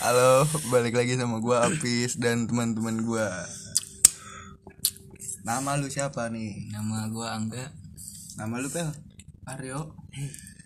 Halo, 0.00 0.48
balik 0.72 0.96
lagi 0.96 1.20
sama 1.20 1.36
gua 1.36 1.68
Apis 1.68 2.16
dan 2.16 2.48
teman-teman 2.48 3.04
gua. 3.04 3.28
Nama 5.44 5.76
lu 5.76 5.92
siapa 5.92 6.32
nih? 6.32 6.72
Nama 6.72 7.12
gua 7.12 7.36
Angga 7.36 7.68
Nama 8.40 8.56
lu 8.56 8.72
Pel? 8.72 8.88
Aryo 9.44 9.92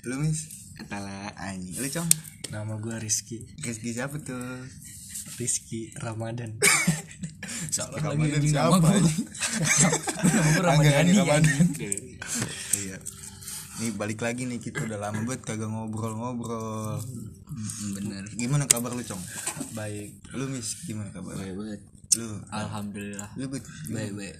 Lu 0.06 0.22
Mis? 0.22 0.46
Ketala 0.78 1.34
Anjing, 1.34 1.74
lu 1.74 1.90
Cong? 1.90 2.06
Nama 2.54 2.78
gue 2.78 2.94
Rizky 3.02 3.42
Rizky 3.66 3.98
siapa 3.98 4.14
tuh? 4.22 4.38
Rizky 5.42 5.90
Ramadan 5.98 6.62
Salah 7.74 7.98
Ramadan 7.98 8.38
siapa 8.46 8.78
nama? 8.78 8.94
Nama 10.22 10.48
gua 10.54 10.70
Angga 10.70 11.02
Ramadan. 11.02 11.66
Iya. 12.78 12.98
Nih 13.78 13.94
balik 13.94 14.20
lagi 14.26 14.42
nih 14.42 14.58
kita 14.58 14.90
udah 14.90 14.98
lama 14.98 15.22
banget 15.22 15.42
kagak 15.46 15.70
ngobrol-ngobrol. 15.70 16.98
Bener 17.94 18.26
Gimana 18.34 18.66
kabar 18.66 18.90
lu, 18.90 19.02
Cong? 19.06 19.22
Baik 19.74 20.18
Lu 20.34 20.50
Mis, 20.50 20.82
gimana 20.82 21.14
kabar? 21.14 21.38
Baik 21.38 21.54
banget 21.54 21.80
Lu, 22.18 22.42
Alhamdulillah 22.50 23.30
lu 23.38 23.46
bet. 23.52 23.62
Baik 23.92 24.12
baik 24.18 24.34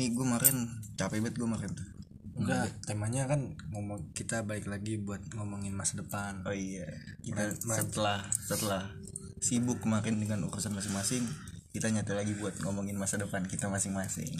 Nih 0.00 0.14
gua 0.16 0.24
kemarin 0.24 0.56
capek 0.96 1.18
banget 1.20 1.34
gua 1.36 1.46
kemarin 1.52 1.70
tuh. 1.76 1.88
Enggak 2.40 2.72
temanya 2.88 3.22
kan 3.28 3.40
ngomong 3.74 4.16
kita 4.16 4.46
balik 4.48 4.70
lagi 4.70 4.96
buat 4.96 5.20
ngomongin 5.36 5.76
masa 5.76 6.00
depan 6.00 6.40
Oh 6.48 6.56
iya, 6.56 6.88
kita 7.20 7.52
setelah 7.58 8.24
setelah 8.32 8.88
sibuk 9.40 9.82
kemarin 9.84 10.20
dengan 10.20 10.46
urusan 10.48 10.72
masing-masing, 10.72 11.24
kita 11.72 11.92
nyata 11.92 12.16
lagi 12.16 12.32
buat 12.38 12.56
ngomongin 12.64 12.96
masa 12.96 13.20
depan 13.20 13.44
kita 13.44 13.68
masing-masing. 13.68 14.30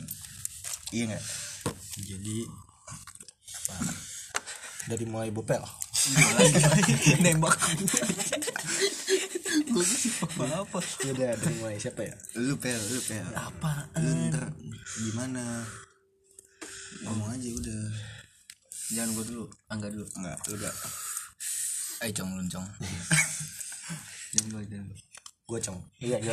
Iya 0.94 1.12
nggak? 1.12 1.24
Jadi 2.00 2.38
apa 3.52 4.09
dari 4.90 5.06
mulai 5.06 5.30
bopel 5.30 5.62
Nembak. 7.24 7.60
Apa 10.24 10.44
apa? 10.64 10.78
udah 10.80 11.36
dari 11.36 11.54
mulai. 11.60 11.76
Siapa 11.76 12.00
ya? 12.08 12.16
Lu 12.40 12.56
pel, 12.56 12.80
lu 12.88 13.00
pel. 13.04 13.26
apa 13.36 13.84
Lu 14.00 14.10
ntar 14.32 14.48
gimana? 15.04 15.60
Ngomong 17.04 17.36
aja 17.36 17.48
udah. 17.52 17.82
Jangan 18.90 19.10
gua 19.14 19.24
dulu 19.28 19.44
Angga 19.68 19.88
dulu. 19.92 20.06
Enggak, 20.16 20.38
lu 20.48 20.54
enggak. 20.56 20.74
Ayo 22.00 22.12
cong 22.16 22.30
lu 22.40 22.42
cong. 22.48 22.66
Jangan 24.32 24.48
gua 24.56 24.62
jangan 24.64 24.86
gua. 24.88 24.98
gue 25.50 25.58
cong. 25.66 25.78
Iya 26.00 26.16
iya. 26.22 26.32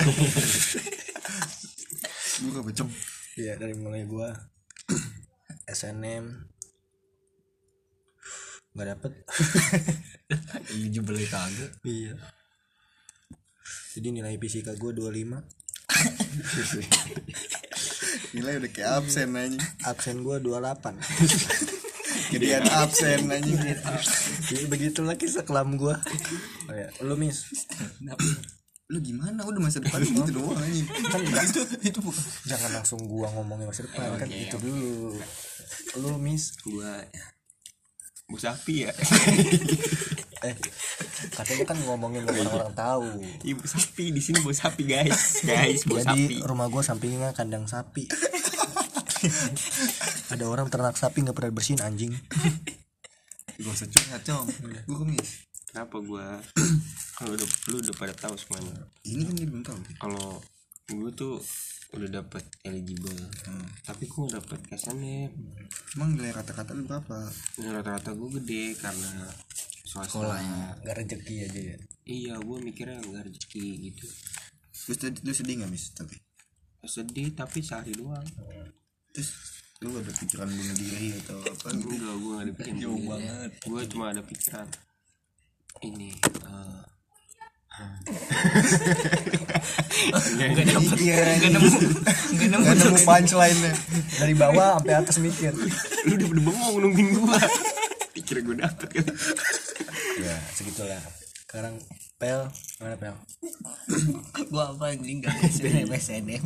Lu 2.45 2.53
gak 2.53 2.65
becong. 2.69 2.91
iya 3.37 3.53
dari 3.57 3.73
mulai 3.77 4.05
gue 4.05 4.29
SNM 5.77 6.56
nggak 8.77 8.89
dapet. 8.93 9.11
Ini 10.77 10.87
jebelnya 10.93 11.27
kagak. 11.33 11.71
Iya. 11.81 12.13
Jadi 13.97 14.07
nilai 14.13 14.37
fisika 14.37 14.77
gue 14.77 14.93
25 14.93 15.41
Gila 18.37 18.49
udah 18.61 18.69
kayak 18.69 18.91
absen 19.01 19.33
anjing. 19.33 19.63
absen 19.81 20.21
gue 20.21 20.37
28 20.37 21.01
Gedean 22.37 22.65
absen 22.69 23.25
anjing. 23.33 23.57
jadi 24.45 24.63
begitulah 24.69 25.17
kisah 25.17 25.41
kelam 25.41 25.81
gue 25.81 25.97
oh, 26.69 26.75
ya. 26.75 26.93
lu 27.01 27.17
mis. 27.17 27.49
Lu 28.87 29.03
gimana? 29.03 29.43
Udah 29.43 29.59
masa 29.59 29.81
depan 29.81 29.99
gitu 30.05 30.31
doang 30.31 30.61
anjing. 30.61 30.87
kan 30.87 31.43
itu 31.43 31.61
itu 31.83 31.99
bukan. 31.99 32.23
Jangan 32.47 32.71
langsung 32.71 33.03
gua 33.03 33.27
ngomongin 33.35 33.67
masa 33.67 33.83
depan 33.83 34.15
kan 34.15 34.29
itu 34.31 34.55
dulu. 34.61 35.19
Lu 35.99 36.15
mis. 36.21 36.55
Gua 36.63 37.03
Bu 38.27 38.35
sapi 38.35 38.87
ya? 38.87 38.91
Eh 40.37 40.53
katanya 41.33 41.73
kan 41.73 41.77
ngomongin 41.81 42.21
orang-orang 42.21 42.69
tahu. 42.77 43.09
Ibu 43.41 43.65
sapi. 43.65 44.13
Di 44.13 44.21
sini 44.21 44.37
bu 44.45 44.53
sapi 44.53 44.85
guys. 44.85 45.41
Guys 45.41 45.81
bu 45.89 45.97
jadi 45.97 46.45
rumah 46.45 46.69
gua 46.69 46.85
sampingnya 46.85 47.33
kandang 47.33 47.65
sapi. 47.65 48.05
Ada 50.33 50.45
orang 50.45 50.69
ternak 50.69 50.93
sapi 50.93 51.25
nggak 51.25 51.33
pernah 51.33 51.57
bersihin 51.57 51.81
anjing. 51.81 52.13
Gak 53.57 53.73
usah 53.73 53.89
curhat, 53.89 54.21
Cong. 54.21 54.45
Gue 54.85 54.97
kemis. 55.01 55.49
Kenapa 55.73 55.97
gua? 56.05 56.37
Kalau 57.17 57.33
udah 57.33 57.47
lu 57.73 57.81
udah 57.81 57.95
pada 57.97 58.13
tahu 58.13 58.37
semuanya. 58.37 58.77
Ini 59.09 59.25
kan 59.25 59.33
dia 59.33 59.47
belum 59.49 59.65
tahu. 59.65 59.77
Kalau 59.97 60.37
gua 60.93 61.09
tuh 61.17 61.41
udah 61.89 62.09
dapet 62.13 62.43
eligible, 62.61 63.15
tapi 63.81 64.05
gua 64.05 64.27
nggak 64.27 64.43
dapet 64.43 64.59
SNM. 64.75 65.31
Emang 65.95 66.09
nilai 66.13 66.31
kata-kata 66.31 66.71
lu 66.71 66.83
berapa? 66.83 67.31
Nilai 67.57 67.73
rata-rata 67.73 68.11
gua 68.11 68.29
gede 68.33 68.75
karena 68.75 69.31
swasta. 69.81 70.11
Sekolahnya 70.11 70.77
nggak 70.77 70.95
rezeki 70.95 71.35
aja 71.43 71.61
ya 71.65 71.77
Iya, 72.03 72.33
gua 72.39 72.57
mikirnya 72.59 72.99
nggak 72.99 73.23
rezeki 73.25 73.65
gitu. 73.87 74.07
Terus 74.77 74.97
tadi 74.97 75.17
lu 75.21 75.31
sedih 75.31 75.55
gak 75.57 75.69
mis? 75.69 75.85
Tapi 75.91 76.15
Sedih 76.81 77.27
tapi 77.33 77.59
sehari 77.59 77.91
doang. 77.91 78.23
terus 79.11 79.33
lu 79.77 79.91
ada 79.93 80.07
pikiran 80.09 80.47
bunuh 80.47 80.73
diri 80.73 81.11
atau 81.17 81.37
apa 81.39 81.67
gitu? 81.69 81.87
Enggak, 81.89 82.15
gua 82.17 82.31
nggak 82.33 82.43
ada 82.43 82.53
pikiran. 82.53 82.79
Jauh 82.83 83.01
banget. 83.01 83.51
Gua 83.63 83.81
cuma 83.85 84.05
ada 84.09 84.21
pikiran 84.21 84.67
ini. 85.81 86.11
eh, 86.19 86.83
Gak 90.37 90.65
dapet 90.67 90.97
Gak 90.97 91.51
nemu. 91.51 91.69
Gak 92.37 92.49
nemu. 92.53 92.63
Gak 92.63 92.75
nemu 92.77 92.97
punchline-nya. 93.03 93.73
dari 94.21 94.33
bawah 94.37 94.77
sampai 94.79 94.95
atas 94.95 95.17
mikir. 95.19 95.53
Lu 96.07 96.13
udah 96.15 96.27
udah 96.31 96.43
bengong 96.43 96.75
nungguin 96.81 97.07
gua. 97.17 97.37
Pikir 98.13 98.41
gua 98.45 98.55
dapet 98.65 98.89
kan. 99.01 99.05
ya 100.17 100.35
segitulah. 100.53 101.01
Sekarang 101.47 101.79
pel 102.17 102.49
mana 102.81 102.95
pel? 102.97 103.15
Gua 104.49 104.73
apa 104.73 104.93
anjing? 104.93 105.21
Gak 105.21 105.33
SNM 105.47 105.89
SNM 105.93 106.43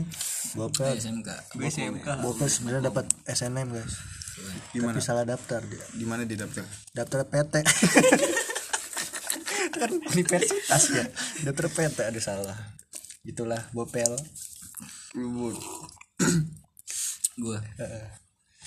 gua 0.52 0.68
pel 0.68 1.00
SMK 1.00 1.30
Gue 1.56 1.72
SMK. 1.72 2.08
gua 2.20 2.34
pel 2.36 2.50
sebenarnya 2.52 2.92
dapat 2.92 3.06
SNM 3.24 3.68
guys. 3.72 3.96
Gimana? 4.74 4.98
tapi 4.98 5.04
salah 5.06 5.24
daftar 5.24 5.62
dia. 5.64 5.84
Di 5.96 6.06
mana 6.08 6.26
dia 6.28 6.44
daftar? 6.44 6.66
daftar 6.92 7.20
PT 7.28 7.54
kan 9.80 9.92
universitas 10.12 10.84
ya. 10.92 11.06
Daftar 11.48 11.68
PT 11.72 11.98
ada 12.04 12.20
salah 12.22 12.81
itulah 13.22 13.62
bopel. 13.74 14.14
Gue 15.14 15.54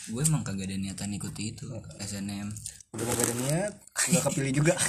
Gue 0.04 0.20
emang 0.20 0.44
kagak 0.44 0.68
ada 0.68 0.76
niatan 0.76 1.16
ikuti 1.16 1.56
itu 1.56 1.64
SNM 1.96 2.52
udah 2.94 3.04
gak 3.10 3.26
ada 3.26 3.34
niat 3.42 3.72
nggak 4.10 4.22
kepilih 4.30 4.52
juga. 4.62 4.74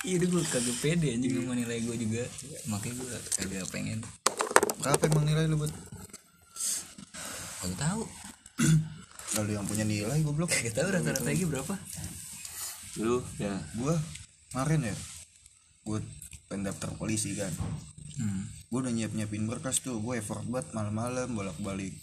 Iya 0.00 0.16
udah 0.16 0.28
gue 0.32 0.42
kagak 0.48 0.76
pede 0.80 1.12
anjing 1.12 1.36
sama 1.36 1.52
nilai 1.52 1.76
gue 1.84 1.92
juga. 2.00 2.24
Makanya 2.72 2.94
gue 3.04 3.08
kagak 3.36 3.68
pengen. 3.68 4.00
Berapa 4.80 5.02
emang 5.12 5.28
nilai 5.28 5.44
lu 5.44 5.60
buat? 5.60 5.68
Kagak 7.60 7.78
tahu. 7.84 8.02
Lalu 9.36 9.50
yang 9.60 9.68
punya 9.68 9.84
nilai 9.84 10.24
goblok. 10.24 10.48
Kagak 10.56 10.72
tahu 10.80 10.88
rata-rata 10.88 11.20
lagi 11.20 11.44
berapa? 11.44 11.76
Lu 12.96 13.20
ya 13.36 13.52
Gua 13.76 13.92
kemarin 14.50 14.82
ya 14.82 14.96
gue 15.86 15.98
pengen 16.50 16.66
daftar 16.66 16.90
polisi 16.98 17.38
kan. 17.38 17.54
Hmm. 18.18 18.42
gue 18.68 18.78
udah 18.82 18.92
nyiap 18.92 19.14
nyiapin 19.14 19.46
berkas 19.46 19.78
tuh. 19.78 20.02
Gue 20.02 20.18
effort 20.18 20.42
banget 20.50 20.74
malam-malam 20.74 21.30
bolak 21.30 21.54
balik 21.62 21.94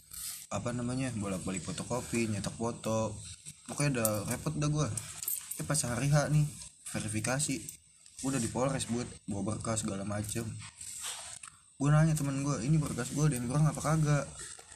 apa 0.47 0.71
namanya 0.71 1.11
bolak 1.19 1.43
balik 1.43 1.67
fotokopi 1.67 2.31
nyetak 2.31 2.55
foto. 2.55 3.11
Pokoknya 3.67 3.99
udah 3.99 4.09
repot 4.31 4.55
dah 4.55 4.71
gue 4.71 4.87
eh 5.59 5.65
pas 5.67 5.77
hari 5.83 6.07
H 6.07 6.31
nih 6.31 6.47
verifikasi. 6.95 7.55
Gue 8.23 8.29
udah 8.31 8.41
di 8.41 8.47
polres 8.47 8.87
buat 8.87 9.05
bawa 9.27 9.53
berkas 9.53 9.83
segala 9.83 10.07
macem. 10.07 10.47
Gue 11.77 11.89
nanya 11.91 12.15
temen 12.15 12.39
gue 12.41 12.63
ini 12.63 12.79
berkas 12.79 13.11
gue 13.11 13.27
ada 13.27 13.35
yang 13.35 13.51
kurang 13.51 13.67
apa 13.67 13.83
kagak? 13.83 14.25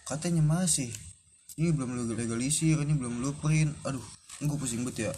Katanya 0.03 0.43
masih. 0.43 0.91
Ini 1.55 1.71
belum 1.71 1.95
lu 1.95 2.03
legalisir 2.11 2.75
ini 2.83 2.91
belum 2.91 3.23
lu 3.23 3.31
print. 3.39 3.71
Aduh 3.87 4.03
gue 4.43 4.57
pusing 4.59 4.83
banget 4.83 5.09
ya 5.09 5.13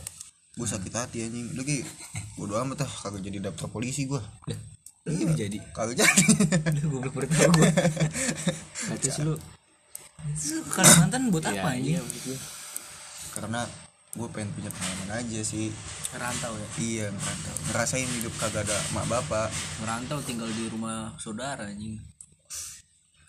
gue 0.54 0.68
sakit 0.68 0.94
hati 0.94 1.18
anjing. 1.26 1.54
Lagi 1.58 1.82
bodo 2.38 2.58
amat 2.62 2.86
ah 2.86 2.92
kagak 2.92 3.26
jadi 3.26 3.50
daftar 3.50 3.70
polisi 3.70 4.06
gue 4.06 4.22
Lu 5.04 5.12
gini 5.20 5.34
jadi? 5.36 5.58
kagak 5.76 6.06
jadi. 6.06 6.24
Udah 6.72 6.86
gue 6.88 7.26
tahu. 7.28 7.52
Gue 7.58 7.70
Berarti 8.88 9.08
sih 9.12 9.24
lu 9.26 9.36
Kalimantan 10.72 11.28
buat 11.36 11.44
apa 11.44 11.76
iya, 11.76 12.00
anjing 12.00 12.40
karena 13.34 13.66
gue 14.14 14.30
pengen 14.30 14.54
punya 14.54 14.70
pengalaman 14.70 15.10
aja 15.26 15.42
sih. 15.42 15.74
Merantau 16.14 16.54
ya? 16.54 16.68
Iya 16.78 17.06
merantau 17.10 17.56
ngerasain 17.74 18.10
hidup 18.22 18.34
kagak 18.38 18.70
ada 18.70 18.78
mak 18.94 19.10
bapak. 19.10 19.50
Merantau 19.82 20.22
tinggal 20.22 20.46
di 20.54 20.70
rumah 20.70 21.18
saudara 21.18 21.66
anjing. 21.66 21.98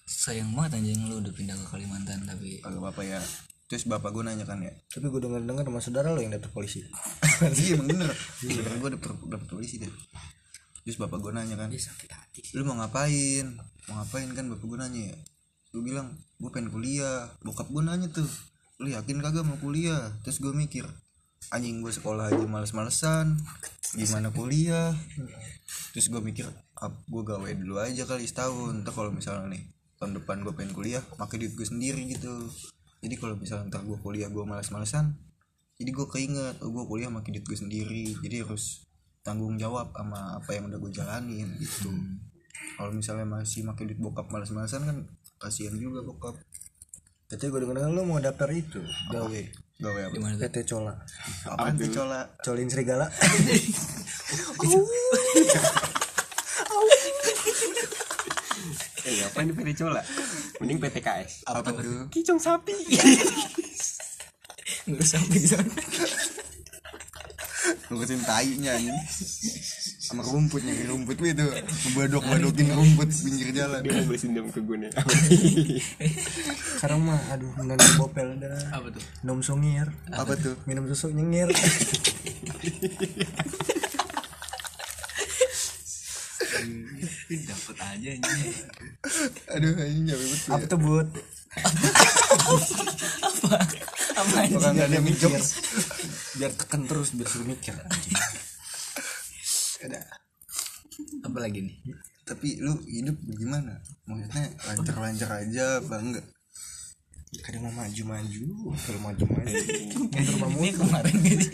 Sayang 0.05 0.53
banget 0.53 0.85
anjing 0.85 1.09
lu 1.09 1.25
udah 1.25 1.33
pindah 1.33 1.57
ke 1.57 1.67
Kalimantan 1.73 2.29
tapi 2.29 2.61
kagak 2.61 2.85
bapak 2.85 3.05
ya. 3.09 3.21
Terus 3.65 3.89
bapak 3.89 4.13
gue 4.13 4.23
nanya 4.29 4.45
kan 4.45 4.61
ya. 4.61 4.77
Tapi 4.93 5.09
gue 5.09 5.21
denger 5.25 5.41
dengar 5.49 5.65
sama 5.65 5.81
saudara 5.81 6.13
lo 6.13 6.21
yang 6.21 6.37
daftar 6.37 6.53
polisi 6.53 6.85
iya 7.63 7.75
emang 7.77 7.89
bener. 7.91 8.11
Bener 8.43 8.75
gue 8.79 8.91
dapet 8.99 9.09
dapet 9.29 9.49
polisi 9.51 9.77
deh 9.83 9.91
terus 10.85 11.01
bapak 11.01 11.17
gue 11.17 11.33
nanya 11.33 11.57
kan 11.57 11.73
sakit 11.73 12.11
hati 12.13 12.41
lu 12.53 12.69
mau 12.69 12.77
ngapain? 12.77 13.57
Mau 13.89 13.95
ngapain? 13.97 14.29
Kan 14.37 14.53
bapak 14.53 14.69
gue 14.69 14.79
nanya. 14.79 15.17
Ya 15.17 15.19
gue 15.75 15.83
bilang 15.83 16.15
gue 16.39 16.51
pengen 16.55 16.71
kuliah. 16.71 17.33
Bokap 17.43 17.73
gue 17.73 17.83
nanya 17.83 18.07
tuh 18.13 18.29
lu 18.79 18.93
yakin 18.93 19.19
kagak 19.25 19.43
mau 19.43 19.59
kuliah? 19.59 20.13
Terus 20.23 20.39
gue 20.39 20.53
mikir 20.53 20.85
anjing 21.53 21.81
gue 21.81 21.89
sekolah 21.89 22.31
aja 22.31 22.45
males-malesan. 22.45 23.41
Gimana 23.97 24.29
kuliah? 24.31 24.93
Terus 25.97 26.13
gue 26.13 26.21
mikir 26.21 26.47
gue 26.85 27.23
gawe 27.27 27.51
dulu 27.57 27.81
aja 27.81 28.05
kali 28.05 28.29
setahun. 28.29 28.85
Ntar 28.85 28.93
kalau 28.93 29.11
misalnya 29.11 29.57
nih 29.57 29.65
tahun 29.99 30.21
depan 30.21 30.45
gue 30.45 30.53
pengen 30.53 30.77
kuliah 30.77 31.03
pakai 31.17 31.43
duit 31.43 31.57
gue 31.57 31.67
sendiri 31.67 32.07
gitu. 32.13 32.53
Jadi 33.01 33.15
kalau 33.17 33.41
misalnya 33.41 33.73
ntar 33.73 33.83
gue 33.83 33.97
kuliah 33.99 34.29
gue 34.29 34.45
males-malesan 34.45 35.17
jadi 35.75 35.91
gue 35.91 36.07
keinget 36.07 36.57
oh 36.63 36.71
gue 36.71 36.85
kuliah 36.87 37.11
pakai 37.11 37.31
duit 37.35 37.47
gue 37.47 37.59
sendiri. 37.59 38.07
Jadi 38.23 38.47
harus 38.47 38.87
tanggung 39.27 39.59
jawab 39.59 39.91
sama 39.91 40.39
apa 40.39 40.51
yang 40.55 40.71
udah 40.71 40.79
gue 40.79 40.93
jalanin 40.95 41.49
gitu. 41.59 41.91
Kalau 42.79 42.95
misalnya 42.95 43.27
masih 43.27 43.67
pakai 43.67 43.91
duit 43.91 43.99
bokap 43.99 44.31
males-malesan 44.31 44.87
kan 44.87 44.97
kasihan 45.43 45.75
juga 45.75 46.07
bokap. 46.07 46.39
Tapi 47.27 47.51
gue 47.51 47.61
denger 47.67 47.91
lu 47.91 48.07
mau 48.07 48.23
daftar 48.23 48.47
itu 48.55 48.79
gawe. 49.11 49.41
Gawe 49.83 50.01
apa? 50.07 50.15
Di 50.15 50.21
mana 50.23 50.39
tuh 50.39 50.47
PT 50.47 50.71
Cola. 50.71 50.95
Apaan 51.51 51.75
tuh 51.75 51.91
cola? 51.91 52.21
Colin 52.39 52.71
Serigala. 52.71 53.11
Eh 59.05 59.21
apa 59.21 59.45
ini 59.45 59.53
PT 59.53 59.85
Cola? 59.85 60.01
Mending 60.65 60.81
PTKS 60.81 61.45
apa 61.45 61.69
tuh? 61.77 62.09
kicung 62.09 62.41
sapi 62.41 62.73
nggak 64.85 65.07
sampai 65.07 65.39
di 65.41 65.49
sana. 65.49 65.73
Ngurusin 67.89 68.21
tainya 68.25 68.77
ini 68.77 68.93
sama 70.05 70.21
rumputnya 70.21 70.73
di 70.77 70.85
rumput 70.85 71.17
itu. 71.25 71.47
Badok 71.97 72.25
badokin 72.29 72.69
rumput 72.77 73.09
pinggir 73.09 73.49
jalan. 73.57 73.81
Dia 73.81 73.93
mau 73.97 74.05
beli 74.09 74.19
dendam 74.21 74.47
ke 74.53 74.61
gue 74.61 74.77
nih. 74.85 74.91
Sekarang 76.77 77.01
mah 77.09 77.21
aduh 77.33 77.53
minum 77.61 77.81
bopel 77.97 78.37
dah. 78.37 78.53
Apa 78.77 78.89
tuh? 78.93 79.05
Minum 79.25 79.41
sungir 79.41 79.89
apa 80.13 80.37
tuh? 80.37 80.57
Minum 80.69 80.85
susu 80.93 81.09
nyengir 81.13 81.49
dapat 87.45 87.77
aja 87.83 88.11
ini 88.15 88.49
aduh 89.53 89.73
ini 89.85 90.01
nyampe 90.13 90.25
betul 90.25 90.51
Apa 90.55 90.65
tuh 90.69 90.79
bud? 90.81 91.09
apa 93.25 93.59
ini 94.15 94.55
orang 94.55 94.75
gak 94.79 94.89
ada 94.89 94.99
Biar 95.03 95.03
mikir. 95.03 95.31
Biar 96.39 96.53
tekan 96.55 96.83
terus 96.87 97.11
biar 97.15 97.29
suruh 97.29 97.47
mikir. 97.49 97.75
Ada. 99.85 100.01
Apa 101.27 101.39
lagi 101.43 101.61
nih? 101.67 101.77
Tapi 102.25 102.63
lu 102.63 102.79
hidup 102.89 103.19
gimana? 103.37 103.83
Maksudnya 104.09 104.49
lancar-lancar 104.71 105.31
aja 105.45 105.83
apa 105.83 105.95
enggak? 106.01 106.27
Kadang 107.43 107.67
mau 107.67 107.75
maju-maju 107.83 108.47
Kalau 108.79 109.01
maju-maju. 109.03 109.55
Mundur 110.15 110.37
mah 110.39 110.51
ini 110.55 110.71
kemarin 110.71 111.17
gitu. 111.27 111.49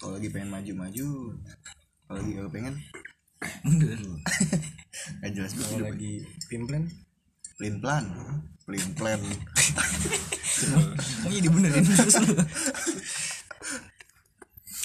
Kalau 0.00 0.12
lagi 0.16 0.28
pengen 0.32 0.50
maju-maju 0.52 1.06
kalau 2.06 2.22
lagi 2.22 2.30
gak 2.38 2.52
pengen 2.54 2.74
mundur. 3.66 4.00
Gak 5.20 5.30
jelas 5.34 5.52
banget 5.58 5.70
Kalau 5.76 5.86
lagi 5.90 6.12
pimplen 6.48 6.84
plan 7.56 7.74
plan. 7.80 8.04
Plan 8.68 8.88
plan. 8.94 9.20
Kamu 11.24 11.32
jadi 11.32 11.48
benerin 11.48 11.84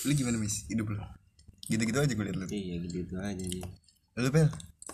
lu 0.01 0.11
gimana 0.17 0.37
mis 0.41 0.65
hidup 0.65 0.89
lu? 0.89 0.97
Gitu-gitu 1.69 1.97
aja 2.01 2.09
gue 2.09 2.25
liat 2.25 2.37
lu. 2.37 2.47
Iya 2.49 2.75
gitu 2.89 3.15
aja 3.21 3.43
nih 3.45 3.61
lu 4.19 4.29
pel? 4.33 4.49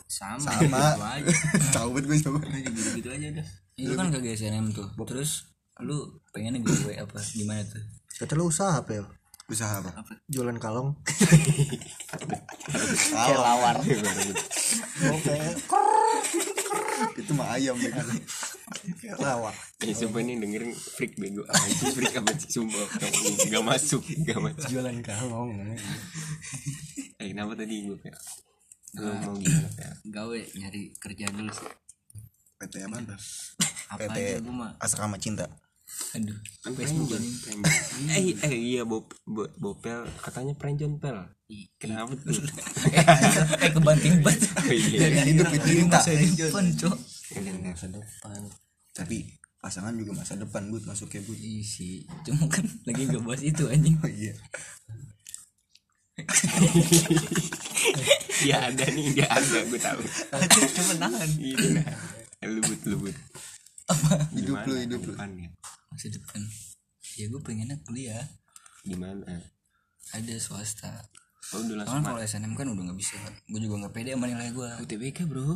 Sama 0.07 0.39
sama. 0.39 0.61
gitu 0.61 0.75
aja. 0.77 1.31
Tahu 1.75 1.89
banget 1.95 2.05
gue 2.05 2.17
coba 2.27 2.39
gitu 2.43 2.79
gitu 3.01 3.09
aja 3.09 3.27
dah. 3.41 3.47
Itu 3.79 3.93
kan 3.97 4.13
kagak 4.13 4.35
SNM 4.37 4.75
tuh. 4.75 4.87
Terus 5.07 5.49
lu 5.81 6.21
pengennya 6.35 6.61
gue 6.61 6.93
apa? 6.99 7.17
Gimana 7.33 7.63
tuh? 7.65 7.81
Kata 8.19 8.33
lu 8.35 8.49
usaha 8.51 8.77
pel. 8.83 9.07
Usaha 9.47 9.79
apa? 9.79 9.95
Jualan 10.27 10.59
kalong. 10.59 10.91
Kelawar 13.15 13.79
Bopel 14.99 15.55
itu 17.17 17.31
mah 17.33 17.47
ayam 17.53 17.75
deh 17.77 17.93
Lawak 19.21 19.55
Eh 19.83 19.93
sumpah 19.93 20.19
ini 20.25 20.41
dengerin 20.41 20.73
freak 20.73 21.15
bego. 21.15 21.45
Anjing 21.45 21.93
freak 21.93 22.17
apa 22.17 22.31
sih? 22.35 22.59
Sumpah 22.59 22.85
Gak, 22.99 23.11
gak 23.47 23.63
masuk 23.63 24.03
Gak 24.25 24.39
masuk. 24.41 24.67
Jualan 24.67 24.97
kalong 25.05 25.51
Eh 27.21 27.27
kenapa 27.31 27.53
tadi 27.55 27.85
gue 27.87 27.97
kayak 28.01 28.19
Lu 28.97 29.13
mau 29.13 29.35
gimana 29.37 29.69
kayak? 29.77 29.95
Gawe 30.09 30.39
nyari 30.57 30.83
kerja 30.97 31.25
dulu 31.29 31.51
sih. 31.53 31.69
PT 32.57 32.73
apa 32.89 32.97
apa 33.93 33.95
PT 34.01 34.41
gue 34.41 34.53
mah. 34.53 34.73
Asrama 34.81 35.21
cinta 35.21 35.45
aduh 36.13 36.37
Kan 36.61 36.71
Facebook. 36.77 37.09
Eh 38.09 38.33
eh 38.37 38.53
iya 38.53 38.81
Bob, 38.85 39.09
Bo- 39.23 39.49
Bopel 39.57 40.05
Katanya 40.17 40.53
Prenjon 40.53 40.97
Pel 40.97 41.25
Kenapa 41.79 42.11
tuh? 42.11 42.35
Eh 43.63 43.71
kebanting 43.71 44.19
banget. 44.19 44.51
Oh 44.67 44.73
iya. 44.73 44.97
Dari 44.99 45.31
hidup 45.31 45.47
itu 45.49 45.67
cinta. 45.79 45.95
masa 45.95 46.11
depan 46.11 46.65
cok. 46.75 46.97
Masa 47.63 47.87
depan. 47.87 48.41
Tapi 48.91 49.17
pasangan 49.57 49.95
juga 49.95 50.11
masa 50.11 50.35
depan 50.35 50.67
masuknya 50.83 51.23
bud. 51.23 51.39
Iya 51.39 51.63
sih 51.63 52.03
cuma 52.27 52.45
kan 52.51 52.67
lagi 52.83 53.07
gak 53.07 53.23
bahas 53.23 53.41
itu 53.41 53.63
anjing. 53.71 53.95
Oh 54.03 54.11
iya. 54.11 54.35
Dia 58.43 58.57
ada 58.67 58.85
nih 58.91 59.05
Dia 59.15 59.27
ada 59.31 59.57
gue 59.63 59.79
tahu. 59.79 60.01
Cuma 60.75 60.93
nahan. 60.99 61.29
Iya 61.39 61.85
Lubut 62.43 62.81
lubut. 62.85 63.15
Hidup 64.35 64.57
lu 64.67 64.75
hidup 64.83 65.01
lu 65.07 65.15
Masa 65.89 66.07
depan. 66.07 66.41
Ya 67.15 67.25
gue 67.25 67.41
pengennya 67.41 67.77
kuliah. 67.81 68.25
Gimana 68.81 69.23
ada 70.07 70.35
swasta. 70.37 71.03
Oh 71.49 71.59
udah 71.59 71.79
langsung 71.79 71.99
kalau 72.01 72.19
SNM 72.19 72.53
kan 72.53 72.67
udah 72.67 72.83
gak 72.85 72.97
bisa. 72.97 73.15
Gue 73.45 73.59
juga 73.59 73.87
gak 73.87 73.93
pede 73.93 74.11
sama 74.11 74.27
nilai 74.27 74.51
gue 74.51 74.69
UTBK 74.81 75.23
bro. 75.25 75.55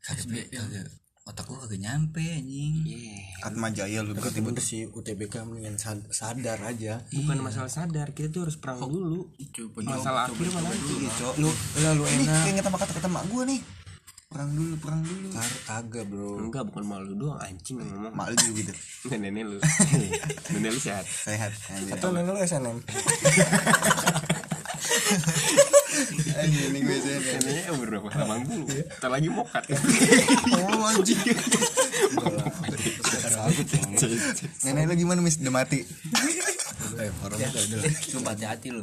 Kagak 0.00 0.92
Otak 1.24 1.48
gue 1.48 1.56
kagak 1.56 1.80
nyampe 1.80 2.20
anjing. 2.20 2.84
Yeah 2.84 3.16
Atma 3.40 3.72
Jaya 3.72 4.00
lu 4.00 4.12
berarti 4.12 4.40
bener. 4.40 4.60
sih 4.60 4.84
UTBK 4.84 5.40
mendingan 5.42 5.76
sad- 5.76 6.04
sadar 6.10 6.60
aja. 6.60 7.00
Bukan 7.08 7.40
masalah 7.40 7.68
sadar 7.68 8.12
Kita 8.12 8.28
tuh 8.28 8.44
harus 8.44 8.60
perang 8.60 8.76
dulu. 8.78 9.32
Coba 9.50 9.80
Masalah 9.86 10.28
akhir 10.28 10.48
mana? 10.50 10.68
nanti 10.68 10.92
Iya. 11.00 11.28
Lu 11.40 11.48
lu 11.94 12.04
ini 12.06 12.24
enak. 12.24 12.44
keinget 12.44 12.64
sama 12.64 12.76
kata-kata 12.76 13.08
mak 13.08 13.24
gue 13.26 13.42
nih 13.46 13.60
perang 14.34 14.50
dulu 14.50 14.74
perang 14.82 14.98
dulu. 14.98 15.30
Kar- 15.30 15.62
Kagak 15.62 16.04
bro. 16.10 16.42
Enggak 16.42 16.66
bukan 16.66 16.82
malu 16.82 17.14
doang 17.14 17.38
anjing 17.38 17.78
yang 17.78 17.86
ngomong. 17.86 18.12
Mak 18.18 18.26
lu 18.34 18.36
juga 18.42 18.54
gitu. 18.66 18.72
Nenek 19.14 19.44
lu. 19.46 19.58
Nenek 20.58 20.70
lu 20.74 20.80
sehat. 20.82 21.06
Sehat 21.06 21.54
Atau 21.94 22.10
nenek 22.10 22.34
lu 22.34 22.40
SNM 22.42 22.82
anjir 26.34 26.66
nih 26.74 26.82
gue 26.82 26.98
sehat 26.98 27.22
Neneknya 27.22 27.70
umur 27.72 27.86
berapa? 27.94 28.08
80 28.10 28.98
Ntar 28.98 29.10
lagi 29.14 29.28
mokat. 29.30 29.64
Oh 30.58 30.82
anjing. 30.90 31.22
Nenek 34.66 34.82
lu 34.90 34.94
gimana 34.98 35.22
mis 35.22 35.38
udah 35.38 35.54
mati 35.54 35.86
Eh 37.00 37.10
udah 37.10 37.82
Sumpah 38.00 38.32
hati-hati 38.36 38.68
lu. 38.72 38.82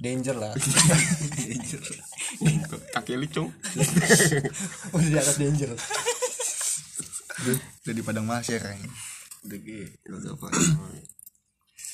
Danger 0.00 0.36
lah. 0.36 0.52
Kaki 2.96 3.14
lu 3.16 3.26
cung 3.30 3.48
Udah 4.96 5.08
di 5.08 5.16
atas 5.16 5.36
danger. 5.38 5.70
Udah 7.84 7.94
di 7.94 8.02
padang 8.02 8.26
mahsyar 8.26 8.62
udah 9.46 9.58
gitu. 9.62 10.10
Apa 10.10 10.46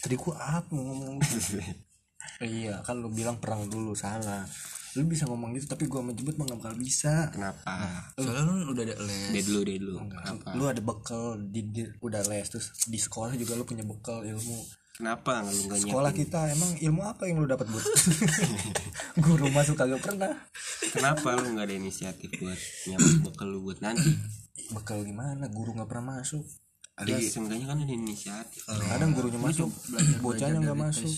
Tadi 0.03 0.15
gua 0.17 0.35
apa 0.41 0.71
mau 0.73 0.89
ngomong. 0.89 1.21
Iya 2.43 2.83
kan 2.83 2.99
lu 2.99 3.13
bilang 3.13 3.39
perang 3.39 3.69
dulu 3.71 3.95
salah 3.95 4.47
Lu 4.93 5.05
bisa 5.05 5.25
ngomong 5.25 5.53
gitu 5.53 5.67
tapi 5.67 5.89
gua 5.89 6.01
menjemput 6.01 6.37
mah 6.37 6.45
gak 6.45 6.59
bakal 6.61 6.75
bisa. 6.77 7.33
Kenapa? 7.33 7.73
Soalnya 8.15 8.45
lu 8.45 8.71
udah 8.71 8.85
ada 8.85 8.97
les. 9.01 9.33
Dia 9.33 9.43
dulu, 9.43 9.61
dia 9.65 9.79
dulu. 9.81 9.97
Kenapa? 10.05 10.49
Lu 10.53 10.65
ada 10.67 10.81
bekal 10.81 11.25
di, 11.43 11.61
di- 11.65 11.93
udah 11.99 12.21
les 12.27 12.45
terus 12.45 12.77
di 12.85 12.97
sekolah 12.97 13.33
juga 13.35 13.57
lu 13.57 13.65
punya 13.65 13.83
bekal 13.83 14.21
ilmu. 14.21 14.61
Kenapa 14.93 15.41
nggak 15.41 15.55
lu 15.55 15.63
nggak 15.67 15.81
Sekolah 15.83 16.11
nyiapin? 16.13 16.23
kita 16.29 16.41
emang 16.53 16.71
ilmu 16.77 17.01
apa 17.03 17.23
yang 17.25 17.41
lu 17.41 17.49
dapat 17.49 17.65
buat 17.65 17.81
Guru 19.25 19.49
masuk 19.49 19.75
kagak 19.75 20.05
pernah. 20.05 20.37
Kenapa 20.93 21.33
lu 21.41 21.57
nggak 21.57 21.65
ada 21.65 21.75
inisiatif 21.75 22.29
buat 22.37 22.61
nyiapin 22.87 23.25
bekal 23.25 23.49
lu 23.49 23.65
buat 23.65 23.81
nanti? 23.81 24.13
Bekal 24.69 25.05
gimana? 25.05 25.49
Guru 25.49 25.73
gak 25.75 25.89
pernah 25.89 26.21
masuk. 26.21 26.45
Ya 27.03 27.17
seenggaknya 27.19 27.67
kan 27.67 27.81
ada 27.81 27.89
inisiatif. 27.89 28.69
Kadang 28.69 29.17
gurunya 29.17 29.41
masuk 29.41 29.73
Bocahnya 30.21 30.61
gak 30.61 30.77
masuk 30.77 31.09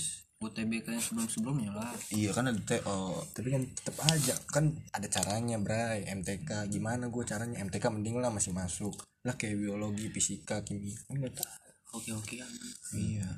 UTBK 0.42 0.86
yang 0.90 1.04
sebelum-sebelumnya 1.04 1.70
lah. 1.72 1.94
Iya 2.10 2.34
kan 2.34 2.50
ada 2.50 2.60
TO 2.60 3.22
tapi 3.32 3.48
kan 3.54 3.62
tetap 3.70 3.96
aja 4.04 4.34
kan 4.50 4.64
ada 4.90 5.06
caranya 5.08 5.56
bray. 5.62 6.04
MTK 6.10 6.68
gimana 6.68 7.08
gue 7.08 7.24
caranya? 7.24 7.62
MTK 7.62 7.84
mending 7.94 8.18
lah 8.18 8.34
masih 8.34 8.50
masuk. 8.50 8.92
Lah 9.24 9.38
kayak 9.38 9.56
biologi 9.56 10.10
fisika 10.10 10.60
kimia 10.66 10.98
kan 11.08 11.16
nggak 11.22 11.34
tahu. 11.38 11.48
Oke-oke 11.94 12.34
aman 12.42 12.68
iya. 12.98 13.28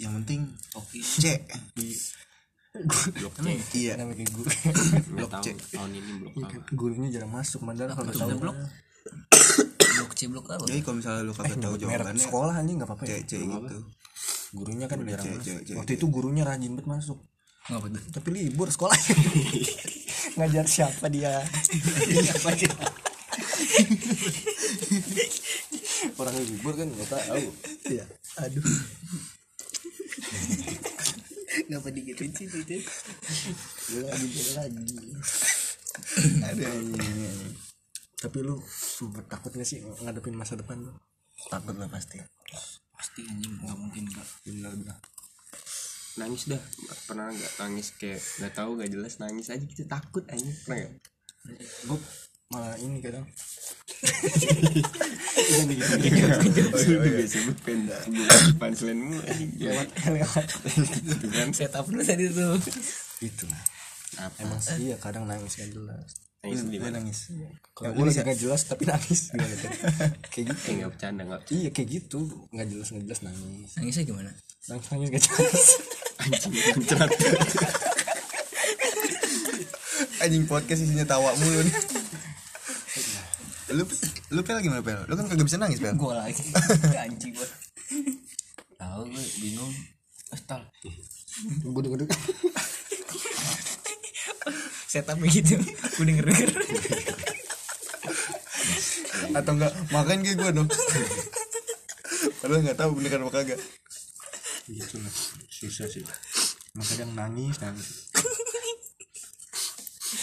Yang 0.00 0.12
penting 0.22 0.40
Oke. 0.74 0.98
C. 1.04 1.44
Blok 3.20 3.34
C 3.38 3.48
iya. 3.78 3.94
Namanya 4.00 4.24
kayak 4.24 4.30
gue 4.32 4.46
nggak 5.14 5.30
tahu 5.30 5.44
tahun 5.70 5.90
ini 5.92 6.12
blok 6.24 6.34
apa? 6.40 6.56
gurunya 6.74 7.08
jarang 7.12 7.30
masuk 7.30 7.60
mandala 7.62 7.92
kalau 7.94 8.10
tahu 8.10 8.40
blok? 8.40 8.56
Blok 9.94 10.10
C 10.18 10.26
ciblok 10.26 10.50
apa? 10.50 10.66
Jadi 10.66 10.80
kalau 10.82 10.96
misalnya 10.98 11.22
lu 11.22 11.30
kagak 11.36 11.60
tahu 11.62 11.78
merek 11.78 11.86
jawabannya 11.86 12.24
sekolah 12.24 12.54
anjing 12.58 12.76
nggak 12.82 12.88
apa-apa 12.90 13.04
ya? 13.06 13.14
Cek 13.14 13.22
cek 13.30 13.42
gitu 13.46 13.78
gurunya 14.54 14.86
kan 14.86 15.02
jarang 15.02 15.26
cek, 15.26 15.34
masuk. 15.34 15.58
cek, 15.66 15.74
waktu 15.74 15.92
itu 15.98 16.06
gurunya 16.06 16.46
rajin 16.46 16.72
banget 16.78 16.86
masuk. 16.86 17.18
Ngapa 17.66 17.86
tuh? 17.90 18.02
Tapi 18.14 18.28
libur 18.30 18.68
sekolah. 18.70 18.94
Ngajar 20.38 20.66
siapa 20.70 21.06
dia? 21.10 21.42
Siapa 21.42 22.50
dia? 22.54 22.70
Orang 26.14 26.36
libur 26.38 26.72
kan 26.78 26.86
nggak 26.86 27.08
tahu. 27.10 27.46
Ya 27.90 28.04
aduh. 28.38 28.64
Ngapa 31.70 31.88
digituin 31.90 32.32
sih 32.36 32.46
itu? 32.46 32.78
Lagi 33.98 34.42
lagi. 34.54 34.96
Ada 36.42 36.64
anjing. 36.74 37.54
tapi 38.24 38.40
lu 38.40 38.56
sempet 38.72 39.28
takut 39.28 39.52
gak 39.52 39.68
sih 39.68 39.84
ngadepin 40.00 40.32
masa 40.32 40.56
depan 40.56 40.80
lu? 40.80 40.92
Takut 41.52 41.76
lah 41.76 41.92
pasti 41.92 42.18
pasti 43.14 43.30
anjing 43.30 43.54
nggak 43.62 43.78
mungkin 43.78 44.02
enggak 44.10 44.26
benar 44.42 44.72
benar 44.74 44.98
nangis 46.18 46.50
dah 46.50 46.58
pernah 47.06 47.30
nggak 47.30 47.52
nangis 47.62 47.94
kayak 47.94 48.18
nggak 48.18 48.52
tahu 48.58 48.74
nggak 48.74 48.90
jelas 48.90 49.14
nangis 49.22 49.54
aja 49.54 49.62
kita 49.62 49.86
takut 49.86 50.26
aja 50.34 50.50
pernah 50.66 50.82
nggak 50.82 50.92
gue 51.86 51.98
malah 52.50 52.74
ini 52.74 52.98
kadang 52.98 53.22
biasa 57.06 57.38
punchline 58.58 58.98
mu 58.98 59.14
lewat 59.62 59.88
lewat 60.10 60.48
gitu 61.14 61.26
kan 61.30 61.48
setup 61.54 61.86
lu 61.94 62.02
tadi 62.02 62.34
tuh 62.34 62.58
itu 63.22 63.46
lah 63.46 63.62
apa 64.26 64.42
emang 64.42 64.58
sih 64.58 64.90
iya 64.90 64.98
kadang 64.98 65.30
nangis 65.30 65.54
gak 65.54 65.70
jelas 65.70 66.23
nangis 66.44 66.60
di 66.62 66.76
Gue 66.76 66.84
mana? 66.84 66.96
nangis. 67.00 67.18
Kalau 67.72 67.92
gue 67.96 68.04
lagi 68.04 68.20
gak 68.20 68.38
jelas 68.38 68.60
tapi 68.68 68.82
nangis. 68.84 69.20
Gimana 69.32 69.54
kayak 70.28 70.44
gitu. 70.44 70.60
Kayak 70.60 70.76
nggak 70.76 70.90
bercanda. 70.92 71.22
Nggak 71.24 71.40
iya 71.50 71.68
kayak 71.72 71.88
gitu. 71.88 72.20
Nggak 72.52 72.66
jelas 72.68 72.86
nggak 72.92 73.04
jelas 73.08 73.20
nangis. 73.24 73.70
Nangisnya 73.80 74.04
gimana? 74.04 74.30
Nangis 74.68 74.86
nangis 74.92 75.08
gak 75.08 75.22
jelas. 75.24 75.66
Anjing 76.24 76.52
muncrat. 76.52 77.10
Anjing 80.20 80.44
podcast 80.44 80.80
isinya 80.84 81.06
tawa 81.08 81.32
mulu 81.34 81.60
nih. 81.64 81.74
Lu 83.74 83.82
lu 84.30 84.40
pel 84.44 84.60
gimana 84.60 84.84
pel? 84.84 85.00
Lu 85.08 85.14
kan 85.16 85.26
kagak 85.26 85.46
bisa 85.48 85.56
nangis 85.56 85.80
pel. 85.80 85.96
Gue 85.96 86.12
lagi. 86.12 86.44
Anjing 86.94 87.32
gue 87.32 87.48
tahu 88.76 89.00
gue 89.08 89.24
bingung. 89.40 89.72
Astal 90.30 90.62
gue 91.64 91.82
denger 91.82 92.06
denger 94.44 94.56
setup 94.88 95.18
gitu 95.24 95.56
gue 95.58 96.04
denger 96.04 96.24
denger 96.28 96.50
atau 99.34 99.52
enggak 99.58 99.74
makan 99.90 100.22
kayak 100.22 100.36
gue 100.38 100.50
dong. 100.54 100.70
Padahal 102.38 102.60
nggak 102.62 102.78
tahu 102.78 102.90
bener 102.94 103.18
apa 103.18 103.32
kagak. 103.34 103.60
Gitu 104.70 104.96
lah. 105.02 105.12
Susah 105.50 105.86
sih. 105.90 106.04
Kadang 106.74 107.12
nangis 107.18 107.58
nangis. 107.58 108.12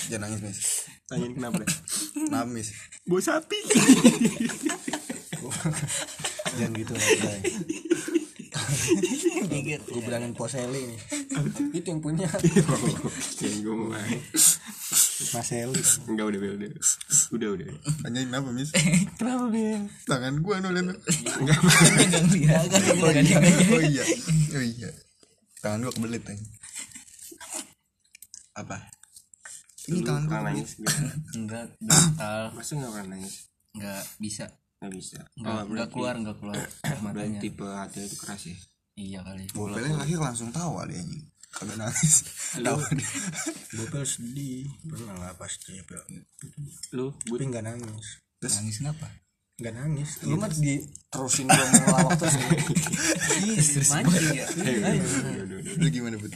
Jangan 0.08 0.28
nangis 0.28 0.40
mis 0.44 0.60
tanyain 1.08 1.34
kenapa 1.36 1.64
deh? 1.64 1.70
Nangis. 2.32 2.72
Bau 3.04 3.20
sapi. 3.20 3.60
Jangan 6.56 6.72
gitu 6.76 6.94
lah 6.96 7.08
gue 9.92 10.02
bilangin 10.02 10.34
poseli 10.34 10.82
nih. 10.88 11.00
Itu 11.78 11.88
yang 11.92 12.02
punya. 12.02 12.28
Yang 13.42 13.56
gue 13.64 13.76
mau 13.76 13.88
main 13.92 14.22
Mas 15.32 15.50
Eli 15.56 15.80
enggak 16.12 16.26
udah 16.28 16.40
udah 16.42 16.52
udah. 16.58 16.72
Udah 17.32 17.50
udah. 17.56 17.68
Tanyain 18.04 18.34
apa 18.36 18.50
mis 18.52 18.70
kenapa 19.20 19.46
Bel 19.48 19.88
tangan 20.04 20.36
gue 20.44 20.56
nulen 20.60 20.88
enggak. 21.40 21.60
Dia 22.34 22.60
kan 22.68 22.84
oh 23.00 23.12
iya 23.16 23.38
oh 23.72 23.84
iya. 23.86 24.04
Oh 24.58 24.64
iya. 24.66 24.90
Tangan 25.64 25.88
gue 25.88 25.94
kebelit 25.96 26.24
aja 26.28 26.46
apa? 28.52 28.78
Ini 29.88 30.04
tangan 30.04 30.24
gue 30.28 30.32
pernah 30.36 30.52
kebelit. 30.52 30.68
nangis 30.68 30.72
nggak? 30.76 31.16
enggak 31.40 31.66
batal 31.80 32.42
masa 32.52 32.72
nggak 32.76 32.92
pernah 32.92 33.08
nangis? 33.16 33.36
Enggak 33.72 34.04
bisa 34.20 34.46
nggak 34.82 34.92
bisa. 34.98 35.22
Enggak 35.38 35.54
oh, 35.54 35.64
berarti 35.70 35.94
keluar 35.94 36.14
enggak 36.18 36.38
keluar 36.42 36.58
matanya. 37.06 37.38
Tipe 37.38 37.66
hati 37.70 38.00
itu 38.02 38.16
keras 38.18 38.44
ya? 38.50 38.58
Iya 38.98 39.20
kali. 39.22 39.44
Bopelnya 39.54 39.94
lahir 40.02 40.18
langsung 40.18 40.50
tawa 40.50 40.90
dia 40.90 40.98
anjing 40.98 41.24
kagak 41.54 41.78
nangis. 41.78 42.16
Tawa 42.58 42.86
dia. 42.98 43.10
Bopel 43.78 44.04
sedih. 44.10 44.66
Pernah 44.82 45.16
lah 45.22 45.34
pasti 45.38 45.78
Bel 45.86 46.02
lu? 46.98 47.14
Tapi 47.14 47.44
nggak 47.46 47.62
nangis. 47.62 48.08
Nangis 48.42 48.82
kenapa? 48.82 49.06
Nggak 49.62 49.74
nangis. 49.78 50.10
Lu 50.26 50.42
mah 50.42 50.50
diterusin 50.50 51.46
gua 51.46 51.62
mau 51.62 51.70
ngelawak 51.78 52.14
terus 52.18 52.36
iya 53.46 53.62
terus 53.62 53.90
mancing 53.94 54.28
ya 54.34 54.46
lu 55.78 55.88
gimana 55.94 56.16
bud 56.18 56.34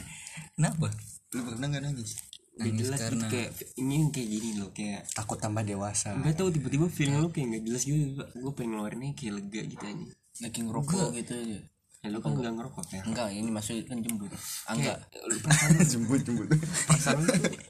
kenapa? 0.54 0.88
Lu 1.34 1.40
pernah 1.42 1.66
nggak 1.66 1.84
nangis 1.90 2.14
Udah 2.56 2.64
nangis 2.64 2.80
jelas 2.88 2.98
gitu 2.98 3.04
karena 3.04 3.26
kayak 3.28 3.50
ini 3.76 3.92
yang 4.00 4.08
kayak 4.08 4.28
gini 4.32 4.50
loh 4.56 4.70
kayak 4.72 5.00
takut 5.12 5.36
tambah 5.36 5.60
dewasa. 5.60 6.16
Nggak 6.16 6.34
tahu 6.40 6.48
tiba-tiba 6.56 6.86
feeling 6.88 7.20
lu 7.20 7.28
kayak 7.28 7.46
nggak 7.52 7.64
jelas 7.68 7.82
gitu 7.84 8.00
gue 8.16 8.52
pengen 8.56 8.70
ngeluarinnya 8.80 9.12
kayak 9.12 9.32
lega 9.36 9.62
gitu 9.68 9.84
aja. 9.84 10.06
Lagi 10.40 10.58
ngerokok 10.64 11.08
gitu 11.20 11.32
aja. 11.36 11.58
Ya 12.06 12.08
lu 12.14 12.18
kan 12.22 12.32
nggak 12.38 12.54
ngerokok 12.54 12.86
ya? 12.94 13.02
Enggak 13.02 13.28
ini 13.34 13.50
maksudnya 13.52 13.82
kan 13.84 13.98
jembut. 13.98 14.30
Ah, 14.64 14.72
enggak. 14.72 14.98
lu 15.26 15.34
perasaan 15.42 15.70
jemput 15.92 16.20
jemput 16.22 16.48
perasaan 16.86 17.18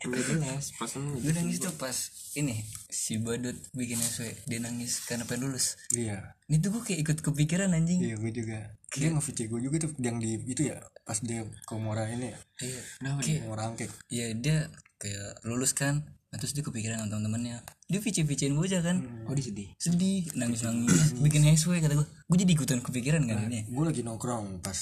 lu 0.07 0.19
jelas 0.23 0.65
perasaan 0.77 1.03
lu 1.09 1.31
nangis 1.35 1.59
tuh 1.59 1.75
pas 1.75 1.97
ini 2.37 2.63
si 2.93 3.17
badut 3.17 3.57
bikin 3.73 3.97
SW 3.97 4.29
dia 4.47 4.61
nangis 4.61 5.03
karena 5.09 5.27
pengen 5.27 5.51
lulus. 5.51 5.81
Iya. 5.91 6.37
Ini 6.47 6.63
tuh 6.63 6.79
gue 6.79 6.83
kayak 6.87 7.01
ikut 7.03 7.19
kepikiran 7.27 7.75
anjing. 7.75 8.07
Iya 8.07 8.23
gue 8.23 8.31
juga 8.31 8.71
dia 8.97 9.09
nge-VC 9.13 9.39
gue 9.53 9.61
juga 9.61 9.77
tuh 9.85 9.93
yang 10.01 10.17
di 10.17 10.41
itu 10.49 10.73
ya 10.73 10.81
pas 11.05 11.19
dia 11.21 11.45
ke 11.45 11.75
Mora 11.77 12.09
ini 12.09 12.33
ya. 12.33 12.39
Iya 12.65 12.81
kenapa 12.99 13.19
kayak 13.23 13.43
Mora 13.45 13.63
angkek. 13.69 13.91
Ya 14.09 14.27
dia 14.33 14.73
kayak 14.97 15.45
lulus 15.45 15.77
kan 15.77 16.03
nah, 16.33 16.37
terus 16.41 16.57
dia 16.57 16.65
kepikiran 16.67 17.05
sama 17.05 17.09
teman-temannya 17.13 17.61
dia 17.87 18.01
vice 18.01 18.25
vicein 18.25 18.57
bocah 18.57 18.81
kan. 18.81 19.05
Oh 19.29 19.35
disedih 19.37 19.69
sedih 19.77 20.27
nangis 20.35 20.65
nangis 20.65 21.13
bikin 21.21 21.45
SW 21.55 21.79
kata 21.79 21.95
gue 21.95 22.07
gue 22.09 22.39
jadi 22.41 22.53
ikutan 22.57 22.81
kepikiran 22.81 23.23
kan 23.29 23.47
ini. 23.47 23.69
Gue 23.69 23.85
lagi 23.85 24.01
nongkrong 24.01 24.65
pas 24.65 24.79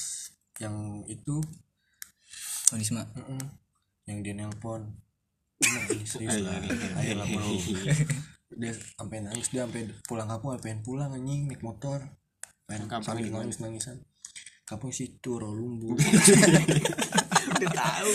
yang 0.63 1.03
itu. 1.11 1.43
Onisma 2.73 3.05
mm-mm, 3.13 3.45
yang 4.09 4.19
dia 4.25 4.35
nelpon. 4.35 4.89
Serius 6.05 6.41
Ayo, 6.41 6.49
lah 6.49 6.59
ayo, 6.59 6.73
ayo. 6.73 6.89
ayo 6.99 7.13
lah 7.21 7.27
bro. 7.29 7.47
Dia 8.61 8.71
sampai 8.71 9.19
nangis 9.19 9.51
dia 9.51 9.67
sampai 9.67 9.91
pulang 10.07 10.31
kampung 10.31 10.55
pengen 10.63 10.87
pulang 10.87 11.11
anjing 11.11 11.51
naik 11.51 11.59
motor 11.59 12.07
Kampung 12.67 13.05
sambil 13.05 13.25
di 13.25 13.31
mana? 13.31 13.45
nangis 13.45 13.61
nangisan 13.61 13.97
kampung 14.65 14.89
situ 14.89 15.37
Rolumbu 15.37 15.93
udah 17.55 17.71
tahu. 17.71 18.13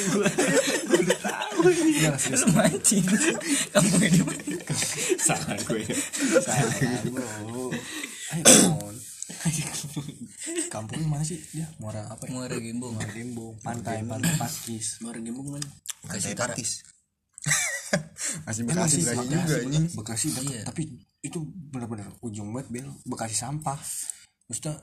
Gue 1.59 1.71
Iya, 1.91 2.15
serius. 2.17 2.43
lu 2.43 2.55
mancing. 2.55 3.05
Kamu 3.69 3.89
mana 3.93 4.73
salah 5.19 5.53
gue. 5.59 5.83
Salah, 6.41 6.73
ayo 6.73 8.43
come 8.43 8.73
on 8.81 8.95
kampungnya 10.69 11.07
mana 11.07 11.23
sih? 11.23 11.37
Ya 11.53 11.69
Muara 11.77 12.09
apa 12.09 12.25
ya? 12.25 12.33
Muara 12.33 12.57
Gembong. 12.57 12.97
Muara 12.97 13.13
Gembong. 13.13 13.53
Pantai 13.61 14.01
pantai 14.01 14.33
Pakis. 14.35 14.99
Muara 14.99 15.21
Gembong 15.21 15.47
mana? 15.53 15.67
Utara 16.03 16.49
pakis. 16.49 16.81
Masih 18.43 18.61
Eh, 18.61 18.67
bekasi 18.67 18.97
bekasi 19.01 19.25
juga 19.25 19.55
anjing 19.57 19.85
Bekasi 19.95 20.27
Iya. 20.43 20.61
tapi 20.63 20.83
itu 21.21 21.39
benar-benar 21.71 22.09
ujung 22.19 22.49
banget 22.51 22.67
bel. 22.71 22.87
Bekasi 23.05 23.33
sampah 23.33 23.77
maksudnya 24.49 24.75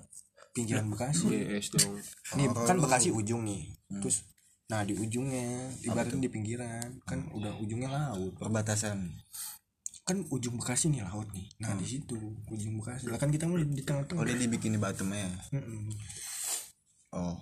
pinggiran 0.54 0.87
Bekasi. 0.88 1.26
BS 1.26 1.66
dong 1.75 1.99
nih 2.38 2.46
kan 2.64 2.78
Bekasi 2.78 3.12
ujung 3.12 3.42
nih 3.44 3.75
terus 4.00 4.25
nah 4.66 4.82
di 4.82 4.99
ujungnya 4.99 5.70
ibaratnya 5.87 6.26
di 6.26 6.30
pinggiran 6.30 6.99
kan 7.06 7.28
udah 7.35 7.54
ujungnya 7.61 7.87
laut. 7.90 8.35
Perbatasan. 8.38 9.14
Kan 10.06 10.23
ujung 10.30 10.58
Bekasi 10.58 10.90
nih 10.90 11.02
laut 11.06 11.26
nih. 11.35 11.46
Nah 11.62 11.75
di 11.75 11.87
situ 11.87 12.18
ujung 12.50 12.78
Bekasi. 12.78 13.11
Lah 13.11 13.18
kan 13.18 13.30
kita 13.30 13.46
mau 13.46 13.58
di, 13.58 13.66
di 13.66 13.82
oh 13.82 13.87
tengah-tengah 13.87 14.26
dia 14.26 14.38
dibikin 14.38 14.75
di 14.75 14.80
Batumnya 14.80 15.26
Mm-mm. 15.54 15.90
oh 17.14 17.37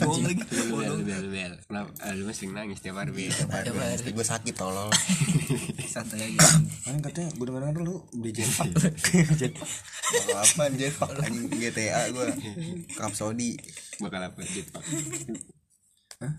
bohong 0.00 0.24
lagi. 0.26 0.42
Bel 0.46 0.66
bel 0.70 1.00
bel 1.06 1.26
bel 1.30 1.52
kenapa? 1.66 1.90
Lu 2.16 2.24
masih 2.26 2.50
nangis 2.50 2.82
tiap 2.82 2.98
hari. 2.98 3.10
Bel 3.14 3.30
Tiap 3.30 3.50
hari. 3.50 3.70
gue 4.10 4.26
sakit 4.26 4.54
tolol. 4.56 4.90
Santai 5.94 6.30
aja. 6.30 6.48
Kan 6.86 7.02
katanya 7.02 7.30
gue 7.34 7.46
dengar 7.46 7.62
dengar 7.66 7.82
lu 7.82 7.96
beli 8.14 8.30
jetpack 8.30 8.70
apa 10.42 10.62
jetpack 10.74 11.10
anjing 11.18 11.50
GTA 11.50 12.10
gue 12.14 12.26
Rhapsody 12.94 13.58
bakal 13.98 14.22
apa 14.22 14.38
jetpack 14.46 14.86
Hah? 16.20 16.32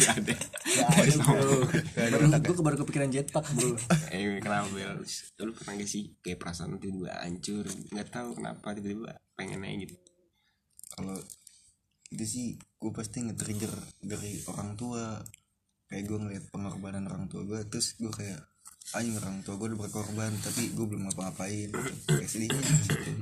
Gak 0.00 0.14
ada. 0.24 0.34
Baru 2.00 2.26
gue 2.40 2.64
baru 2.64 2.76
kepikiran 2.80 3.12
jetpack 3.12 3.44
bro. 3.54 3.76
Eh 4.08 4.40
kenapa 4.40 4.66
bel? 4.72 5.04
Lu 5.44 5.52
pernah 5.52 5.72
gak 5.76 5.86
sih 5.86 6.16
kayak 6.24 6.40
perasaan 6.40 6.80
tiba-tiba 6.80 7.12
hancur? 7.22 7.64
Nggak 7.92 8.08
tahu 8.08 8.34
kenapa 8.40 8.72
tiba-tiba 8.72 9.14
pengen 9.36 9.62
aja 9.62 9.76
gitu. 9.84 9.94
Kalau 10.96 11.16
itu 12.12 12.24
sih 12.24 12.46
gue 12.56 12.90
pasti 12.94 13.24
nge-trigger 13.24 13.72
dari 14.02 14.42
orang 14.50 14.78
tua. 14.78 15.18
Kayak 15.86 16.04
gue 16.10 16.18
ngeliat 16.18 16.44
pengorbanan 16.50 17.06
orang 17.06 17.30
tua 17.30 17.46
gue 17.46 17.62
terus 17.70 17.94
gue 17.98 18.10
kayak 18.10 18.42
anjing 18.94 19.18
orang 19.18 19.42
tua 19.46 19.54
gue 19.58 19.70
udah 19.70 19.80
berkorban 19.86 20.34
tapi 20.42 20.74
gue 20.74 20.86
belum 20.86 21.06
ngapa-ngapain. 21.10 21.70
Gitu. 21.70 21.92
kayak 22.10 22.30
sedihnya 22.30 22.60
di 22.60 22.84
situ. 22.86 23.12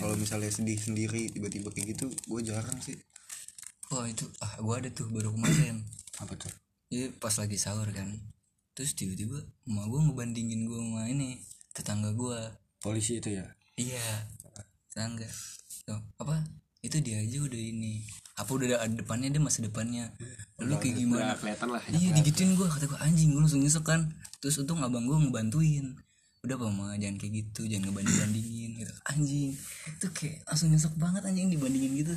kalau 0.00 0.14
misalnya 0.16 0.48
sedih 0.48 0.80
sendiri 0.80 1.28
tiba-tiba 1.28 1.68
kayak 1.68 1.96
gitu 1.96 2.08
gue 2.08 2.40
jarang 2.44 2.80
sih. 2.80 2.96
Oh 3.88 4.04
itu 4.04 4.28
ah 4.44 4.52
gua 4.60 4.84
ada 4.84 4.92
tuh 4.92 5.08
baru 5.08 5.32
kemarin. 5.32 5.80
Apa 6.20 6.36
tuh? 6.36 6.52
Jadi 6.92 7.08
pas 7.16 7.32
lagi 7.40 7.56
sahur 7.56 7.88
kan. 7.88 8.20
Terus 8.76 8.92
tiba-tiba 8.92 9.40
emak 9.64 9.86
gua 9.88 10.00
ngebandingin 10.04 10.68
gua 10.68 10.80
sama 10.84 11.02
ini 11.08 11.40
tetangga 11.72 12.12
gua. 12.12 12.52
Polisi 12.84 13.16
itu 13.16 13.32
ya? 13.40 13.48
Iya 13.80 14.28
tetangga. 14.92 15.28
Tuh, 15.88 16.04
apa 16.20 16.44
itu 16.88 16.98
dia 17.04 17.20
aja 17.20 17.38
udah 17.44 17.60
ini. 17.60 18.02
Apa 18.40 18.50
udah 18.56 18.80
ada 18.80 18.88
depannya? 18.88 19.28
Dia 19.28 19.42
masa 19.44 19.60
depannya. 19.60 20.08
Lalu 20.56 20.74
kayak 20.80 20.94
gimana? 20.96 21.22
Udah 21.36 21.38
kelihatan 21.38 21.68
lah 21.68 21.82
iya 21.92 22.10
digituin 22.16 22.56
gua. 22.56 22.72
Kata 22.72 22.88
gua 22.88 22.98
anjing 23.04 23.36
gua 23.36 23.44
langsung 23.44 23.60
nyesek 23.60 23.84
kan. 23.84 24.08
Terus 24.40 24.56
untung 24.64 24.80
abang 24.80 25.04
gua 25.04 25.20
ngebantuin. 25.20 26.00
Udah 26.42 26.56
apa 26.56 26.66
mah 26.72 26.96
jangan 26.96 27.20
kayak 27.20 27.32
gitu. 27.44 27.68
Jangan 27.68 27.92
ngebanding 27.92 28.16
bandingin 28.16 28.70
gitu. 28.80 28.94
Anjing. 29.12 29.50
Itu 30.00 30.06
kayak 30.16 30.48
langsung 30.48 30.68
nyesek 30.72 30.94
banget 30.96 31.22
anjing 31.28 31.52
dibandingin 31.52 31.92
gitu. 31.98 32.14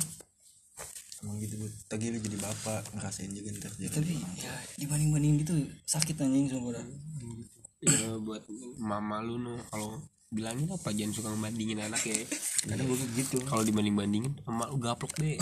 Emang 1.22 1.38
gitu 1.38 1.54
gue 1.54 1.70
tadi 1.86 2.10
lu 2.10 2.18
jadi 2.18 2.34
bapak 2.34 2.98
ngerasain 2.98 3.30
juga 3.30 3.54
ntar 3.54 3.70
jadi 3.78 3.94
tapi 3.94 4.18
ya 4.42 4.50
dibanding 4.74 5.14
bandingin 5.14 5.36
gitu 5.46 5.54
sakit 5.86 6.18
anjing 6.18 6.50
sumpah. 6.50 6.82
Ya 7.78 8.18
buat 8.18 8.42
mama 8.82 9.22
lu 9.22 9.38
no 9.38 9.54
kalau 9.70 10.02
bilangin 10.32 10.64
apa 10.72 10.88
jangan 10.96 11.12
suka 11.12 11.28
ngebandingin 11.28 11.78
anak 11.84 12.02
ya. 12.08 12.16
Kadang 12.64 12.88
gue 12.88 12.96
gitu. 13.20 13.36
Kalau 13.44 13.62
dibanding 13.62 13.92
bandingin 13.92 14.32
emak 14.48 14.68
lu 14.72 14.80
gaplok 14.80 15.12
deh. 15.20 15.36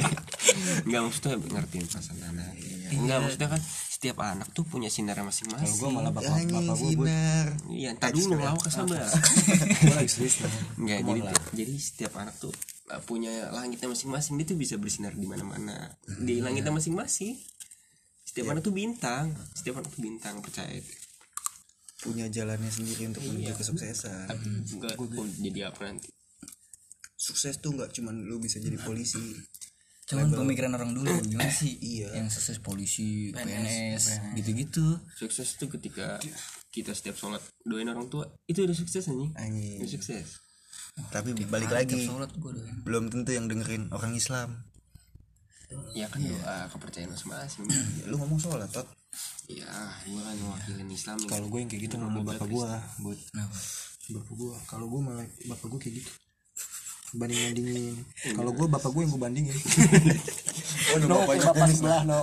Nggak 0.86 1.00
maksudnya 1.08 1.40
ngertiin 1.40 1.86
perasaan 1.88 2.20
anak. 2.20 2.52
Nggak 2.92 3.18
maksudnya 3.24 3.48
kan 3.56 3.60
setiap 3.88 4.18
anak 4.20 4.50
tuh 4.52 4.68
punya 4.68 4.92
sinar 4.92 5.16
kalau 5.16 5.32
masing-masing. 5.32 5.78
Gue 5.80 5.90
malah 5.94 6.12
bapak 6.12 6.44
bapak 6.44 6.76
gue 6.76 6.90
gue 6.92 7.06
sinar. 7.08 7.46
Iya 7.72 7.88
entar 7.96 8.10
dulu 8.12 8.34
lawak 8.36 8.68
sabar. 8.68 9.08
Gue 9.86 9.94
lagi 9.96 10.10
serius 10.10 10.42
nih 10.42 10.52
Enggak, 10.76 10.98
Come 11.00 11.08
on 11.08 11.16
jadi 11.16 11.32
jadi 11.54 11.74
setiap 11.78 12.12
anak 12.20 12.34
tuh 12.36 12.52
uh, 12.92 13.00
punya 13.06 13.48
langitnya 13.54 13.88
masing-masing 13.88 14.36
dia 14.36 14.46
tuh 14.50 14.58
bisa 14.60 14.76
bersinar 14.76 15.16
di 15.16 15.24
mana-mana. 15.24 15.96
Di 16.04 16.44
langitnya 16.44 16.74
masing-masing. 16.74 17.38
Setiap 18.28 18.52
anak 18.52 18.66
tuh 18.66 18.74
bintang. 18.76 19.32
Setiap 19.56 19.80
anak 19.80 19.88
tuh 19.88 20.02
bintang 20.04 20.42
percaya. 20.44 20.74
itu 20.76 21.01
punya 22.02 22.26
jalannya 22.26 22.68
sendiri 22.68 23.06
untuk 23.14 23.22
menuju 23.22 23.54
kesuksesan. 23.54 24.26
Enggak 24.74 24.98
oh, 24.98 25.26
jadi 25.38 25.70
apa 25.70 25.86
nanti? 25.86 26.10
Sukses 27.14 27.62
tuh 27.62 27.78
nggak 27.78 27.94
cuman 27.94 28.26
lu 28.26 28.42
bisa 28.42 28.58
jadi 28.58 28.74
polisi. 28.82 29.38
Cuman 30.10 30.34
pemikiran 30.34 30.74
orang 30.74 30.90
dulu 30.90 31.14
gimana 31.30 31.54
sih? 31.54 31.78
Iya. 31.78 32.18
yang 32.18 32.26
sukses 32.26 32.58
polisi 32.58 33.30
PNS 33.30 34.34
gitu-gitu. 34.34 34.98
Sukses 35.14 35.54
tuh 35.54 35.70
ketika 35.70 36.18
kita 36.74 36.90
setiap 36.90 37.14
sholat 37.14 37.40
doain 37.62 37.86
orang 37.86 38.10
tua 38.10 38.26
itu 38.50 38.66
udah 38.66 38.74
sukses 38.74 39.06
anjing. 39.06 39.30
Anjing. 39.38 39.78
Udah 39.78 39.92
sukses. 39.94 40.26
Tapi 41.14 41.32
balik 41.46 41.70
lagi 41.70 42.02
sholat 42.02 42.34
gua 42.36 42.52
doain. 42.52 42.82
belum 42.82 43.14
tentu 43.14 43.30
yang 43.30 43.46
dengerin 43.46 43.94
orang 43.94 44.18
Islam. 44.18 44.66
Ya 45.96 46.04
kan 46.10 46.20
doa 46.20 46.68
kepercayaan 46.68 47.14
masing-masing. 47.14 47.64
Ya, 47.70 48.04
lu 48.10 48.20
ngomong 48.20 48.36
sholat 48.42 48.68
tot 48.68 48.84
ya 49.50 49.70
gua 50.06 50.20
kan 50.22 50.36
mewakilin 50.38 50.88
Islam 50.90 51.16
nih. 51.18 51.28
kalau 51.28 51.46
gue 51.50 51.58
yang 51.60 51.70
kayak 51.70 51.82
gitu 51.90 51.96
ngomong 51.98 52.24
bapak 52.24 52.48
gue 52.48 52.68
buat 53.02 53.18
Kenapa? 53.30 53.56
bapak 54.12 54.34
gue 54.34 54.54
kalau 54.66 54.86
gue 54.88 55.00
malah 55.02 55.26
bapak 55.48 55.66
gue 55.72 55.80
kayak 55.82 55.96
gitu. 56.02 56.10
Banding 57.12 57.40
bandingin 57.44 57.96
kalau 58.32 58.52
gue 58.56 58.66
bapak 58.72 58.90
gue 58.94 59.02
yang 59.04 59.12
gue 59.12 59.22
bandingin. 59.22 59.58
Oh 60.92 60.98
no, 60.98 61.06
no 61.08 61.16
kayak 61.28 61.42
bapak 61.52 61.68
sebelah 61.72 62.02
no. 62.08 62.20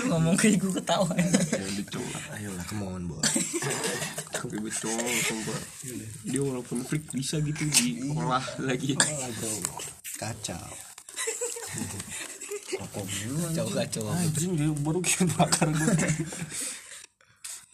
Lu 0.00 0.04
ngomong 0.12 0.36
kayak 0.40 0.56
gue 0.60 0.72
ketawa. 0.72 1.12
Ya 1.16 1.84
coba 1.92 2.18
ayolah 2.36 2.64
come 2.64 2.84
on 2.88 3.02
boy. 3.08 3.20
Tapi 4.32 4.56
betul 4.62 4.96
sumpah 5.24 5.60
dia 6.24 6.40
walaupun 6.40 6.80
freak 6.86 7.12
bisa 7.12 7.40
gitu 7.44 7.68
di 7.68 8.08
olah 8.12 8.44
lagi. 8.62 8.96
Bro 8.96 9.52
kacau 10.18 10.58
rokok 12.76 13.04
dulu 13.08 13.36
kacau 13.48 13.66
kacau 13.72 14.04
anjing 14.12 14.52
dia 14.52 14.68
baru 14.84 15.00
kayak 15.00 15.26
bakar 15.38 15.68
gue 15.72 15.88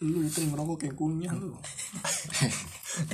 lu 0.03 0.27
itu 0.27 0.43
yang 0.43 0.51
ngerokok 0.51 0.77
kayak 0.83 0.95
kunyah 0.99 1.33
lu. 1.39 1.55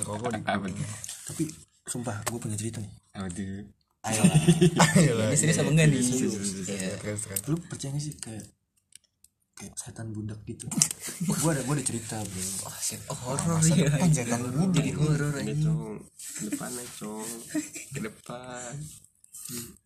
Rokok 0.02 0.34
di 0.34 0.42
apa 0.42 0.66
tuh? 0.66 0.88
Tapi 1.30 1.44
sumpah 1.86 2.26
gue 2.26 2.40
punya 2.42 2.58
cerita 2.58 2.82
nih. 2.82 2.92
Apa 3.14 3.30
tuh? 3.30 3.70
Ayolah. 4.02 5.30
Ini 5.30 5.38
serius 5.38 5.62
apa 5.62 5.70
enggak 5.70 5.94
nih? 5.94 6.02
Iya. 6.02 6.98
lu 7.54 7.58
percaya 7.70 7.94
gak 7.94 8.02
sih 8.02 8.18
kayak 8.18 8.46
kayak 9.54 9.74
setan 9.78 10.10
budak 10.10 10.42
gitu? 10.50 10.66
Gue 11.30 11.50
ada 11.54 11.62
gue 11.62 11.74
ada 11.78 11.86
cerita 11.86 12.18
bro. 12.18 12.42
Oh 12.66 12.78
shit 12.82 13.02
oh 13.14 13.20
horor 13.30 13.62
ya. 13.62 13.94
setan 14.10 14.42
budak. 14.50 14.82
jadi 14.82 14.92
horor 14.98 15.34
cong. 15.38 15.98
Ke 16.18 16.42
depan 16.50 16.70
aja 16.74 16.92
cong. 16.98 17.30
Ke 17.94 18.00
depan 18.10 18.74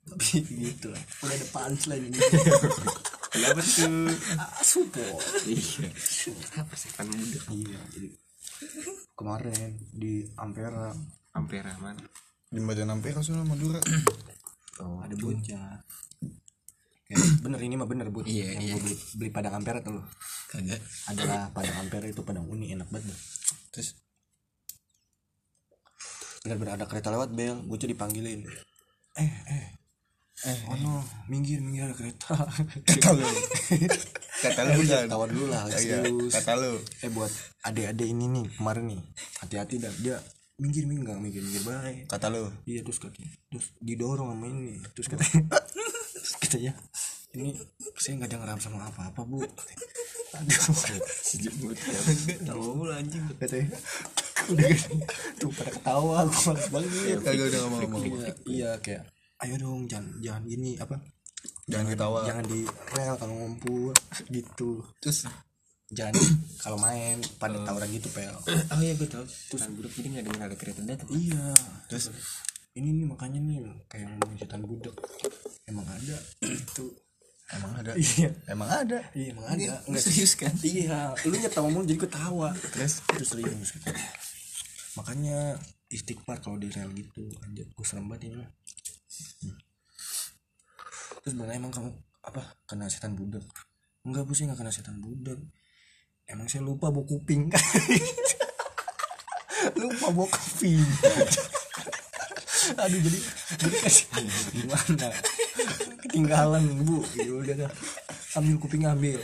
tapi 0.06 0.26
gitu 0.46 0.88
lah. 0.94 1.02
Udah 1.26 1.36
ada 1.36 1.48
punchline 1.50 2.04
ini. 2.08 2.20
Kenapa 3.36 3.60
tuh? 3.60 4.08
Ah, 4.40 4.64
support. 4.64 5.20
Iya. 5.44 5.90
Apa 6.62 6.74
sih? 6.78 6.90
Kan 6.96 7.10
muda. 7.12 7.40
Iya 7.52 7.80
jadi 7.92 8.10
kemarin 9.16 9.72
di 9.92 10.24
Ampera. 10.40 10.94
Ampera 11.36 11.76
man. 11.84 12.00
Jembatan 12.54 12.94
Ampera 12.94 13.20
Sunan 13.20 13.44
Madura. 13.44 13.82
Oh, 14.80 15.04
ada 15.04 15.16
bocah. 15.16 15.84
Ya, 17.06 17.22
bener 17.46 17.62
ini 17.62 17.78
mah 17.78 17.86
bener 17.86 18.10
bu 18.10 18.26
Iya, 18.26 18.58
yang 18.58 18.66
iya. 18.66 18.76
beli 18.82 18.98
beli 19.14 19.30
padang 19.30 19.62
ampera 19.62 19.78
tuh 19.78 20.02
loh. 20.02 20.06
Kagak. 20.50 20.82
Adalah 21.06 21.54
padang 21.54 21.86
ampera 21.86 22.10
itu 22.10 22.26
padang 22.26 22.50
uni 22.50 22.74
enak 22.74 22.90
banget 22.90 23.14
terus? 23.70 23.94
Bener-bener 26.42 26.82
ada 26.82 26.86
kereta 26.90 27.14
lewat 27.14 27.30
bel. 27.38 27.62
Gue 27.70 27.78
tuh 27.78 27.90
dipanggilin 27.94 28.50
eh 29.16 29.32
eh. 29.50 29.66
Eh 30.46 30.60
oh 30.70 30.76
no 30.78 31.00
minggir 31.32 31.64
minggir 31.64 31.88
ada 31.90 31.96
kereta. 31.96 32.36
Kata 32.86 33.10
lu. 33.16 33.24
Kata 34.46 34.62
lu 34.68 34.84
Udah, 34.84 35.00
kan 35.02 35.10
tawa 35.10 35.26
dulu 35.32 35.46
lah 35.48 35.64
iya 35.72 36.04
serius. 36.04 36.34
kata 36.36 36.54
lu. 36.60 36.76
Eh 37.02 37.10
buat 37.10 37.32
adik-adik 37.66 38.08
ini 38.12 38.26
nih 38.30 38.46
kemarin 38.60 38.84
nih 38.94 39.02
hati-hati 39.42 39.76
dah. 39.80 39.94
Dia 40.04 40.20
minggir 40.60 40.84
minggir 40.86 41.08
nggak 41.08 41.20
minggir 41.24 41.42
minggir 41.42 41.64
baik 41.64 42.12
kata 42.12 42.28
lu. 42.30 42.52
Iya 42.68 42.84
terus 42.84 43.00
katanya 43.00 43.32
terus 43.48 43.66
didorong 43.80 44.36
sama 44.36 44.46
ini. 44.52 44.76
Terus 44.94 45.08
katanya 45.08 45.40
katanya 46.44 46.74
ini 47.34 47.56
saya 47.96 48.14
nggak 48.20 48.30
ada 48.30 48.38
ngeram 48.44 48.60
sama 48.60 48.78
apa-apa 48.92 49.22
bu. 49.24 49.40
Aduh 50.36 50.62
ya 51.64 52.00
tahu 52.44 52.92
anjing. 52.92 53.24
Katanya 53.40 53.72
udah 54.52 54.68
tuh 55.40 55.50
pada 55.56 55.72
ketawa 55.74 56.18
gue 56.28 56.42
males 56.46 56.68
banget. 56.70 57.18
Kagak 57.22 57.46
udah 57.50 57.60
ngomong-ngomong. 57.66 58.04
iya, 58.06 58.32
iya 58.46 58.72
kayak 58.82 59.04
ayo 59.44 59.56
dong 59.60 59.90
jangan 59.90 60.10
jangan 60.22 60.44
gini 60.46 60.78
apa? 60.80 60.96
Jangan 61.66 61.86
ketawa. 61.90 62.20
Jangan 62.30 62.46
di 62.46 62.60
rel 62.94 63.16
kalau 63.18 63.34
ngumpul 63.34 63.94
gitu. 64.30 64.86
Terus? 65.02 65.26
Jangan 65.94 66.14
kalau 66.64 66.78
main 66.82 67.22
pada 67.38 67.58
tawuran 67.62 67.90
gitu 67.94 68.10
pel. 68.14 68.34
Oh 68.74 68.82
iya 68.82 68.94
gue 68.98 69.10
tau 69.10 69.26
terus 69.26 69.66
budak 69.74 69.92
jadi 69.94 70.08
nggak 70.18 70.26
dengar 70.30 70.48
ada 70.50 70.58
kereta 70.58 70.82
datang 70.82 71.10
iya. 71.14 71.54
Terus? 71.90 72.10
Ini 72.76 72.90
nih 72.92 73.06
makanya 73.08 73.40
nih 73.40 73.58
kayak 73.88 74.12
ngomongin 74.12 74.38
setan 74.42 74.62
budak 74.66 74.96
emang 75.66 75.88
ada 75.88 76.18
itu 76.44 76.86
emang 77.54 77.72
ada? 77.78 77.94
Iya. 77.94 78.30
Emang 78.50 78.70
ada? 78.70 78.98
Iya 79.14 79.28
emang 79.38 79.46
ada. 79.46 79.74
Nggak 79.86 80.04
serius 80.04 80.34
kan? 80.34 80.54
Iya 80.66 81.14
lu 81.24 81.38
nyetawa 81.38 81.68
mulu 81.70 81.86
jadi 81.86 82.02
ketawa. 82.02 82.50
Terus? 82.74 83.06
Terus 83.06 83.30
serius 83.30 83.70
gitu. 83.74 83.90
Makanya 84.96 85.60
istighfar 85.92 86.40
kalau 86.40 86.58
di 86.60 86.72
rel 86.72 86.92
gitu 86.96 87.28
anjir. 87.44 87.68
Gue 87.76 87.86
serem 87.86 88.08
banget 88.08 88.32
ini. 88.32 88.46
Hmm. 89.46 89.58
terus 91.24 91.40
bilang 91.40 91.56
emang 91.56 91.72
kamu 91.72 91.90
apa 92.26 92.42
kena 92.68 92.92
setan 92.92 93.16
budak? 93.16 93.46
Enggak 94.06 94.28
bu 94.28 94.34
sih 94.36 94.46
nggak 94.46 94.60
kena 94.60 94.74
setan 94.74 95.00
budak. 95.00 95.40
Emang 96.26 96.50
saya 96.50 96.66
lupa 96.66 96.90
bawa 96.90 97.06
kuping. 97.06 97.50
Lupa 99.82 100.08
bawa 100.14 100.28
kuping. 100.30 100.86
Aduh 102.82 103.00
jadi 103.02 103.20
gimana? 104.54 105.08
Ketinggalan 106.02 106.64
bu. 106.82 107.02
Ya 107.18 107.34
udah 107.34 107.56
dah. 107.66 107.72
Ambil 108.38 108.58
kuping 108.58 108.90
ambil. 108.90 109.22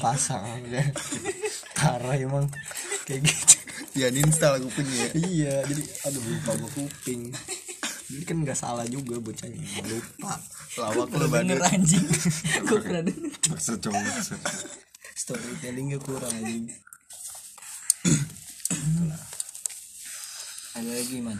Pasang 0.00 0.44
udah 0.68 0.86
parah 1.76 2.16
emang. 2.16 2.48
Kayak 3.04 3.28
gitu 3.28 3.53
ya 3.94 4.10
install 4.10 4.58
kupingnya 4.66 5.06
iya 5.14 5.62
jadi 5.66 5.82
aduh 6.10 6.22
lupa 6.22 6.52
bawa 6.58 6.70
kuping. 6.74 7.30
Jadi 8.04 8.24
kan 8.28 8.36
nggak 8.44 8.58
salah 8.58 8.84
juga 8.84 9.16
bocahnya 9.16 9.64
lupa. 9.88 10.36
Lawak 10.76 11.08
lu 11.14 11.26
badut. 11.30 11.56
anjing. 11.62 12.04
Gue 12.68 12.78
pernah 12.82 13.00
denger. 13.00 13.32
Maksud 13.48 13.80
cong 13.80 13.96
maksud. 13.96 14.40
Storytellingnya 15.16 15.98
kurang 16.02 16.28
anjing. 16.30 16.68
Ada 20.74 20.90
lagi 20.90 21.16
man? 21.22 21.38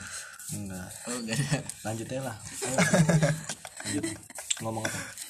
Enggak. 0.54 0.88
Oh 1.10 1.18
gak 1.26 1.36
ada. 1.36 1.58
Lanjut 1.84 2.06
aja 2.08 2.22
lah. 2.32 2.36
Ayo. 2.38 2.78
lanjut. 3.84 4.04
Ngomong 4.62 4.84
apa 4.86 5.23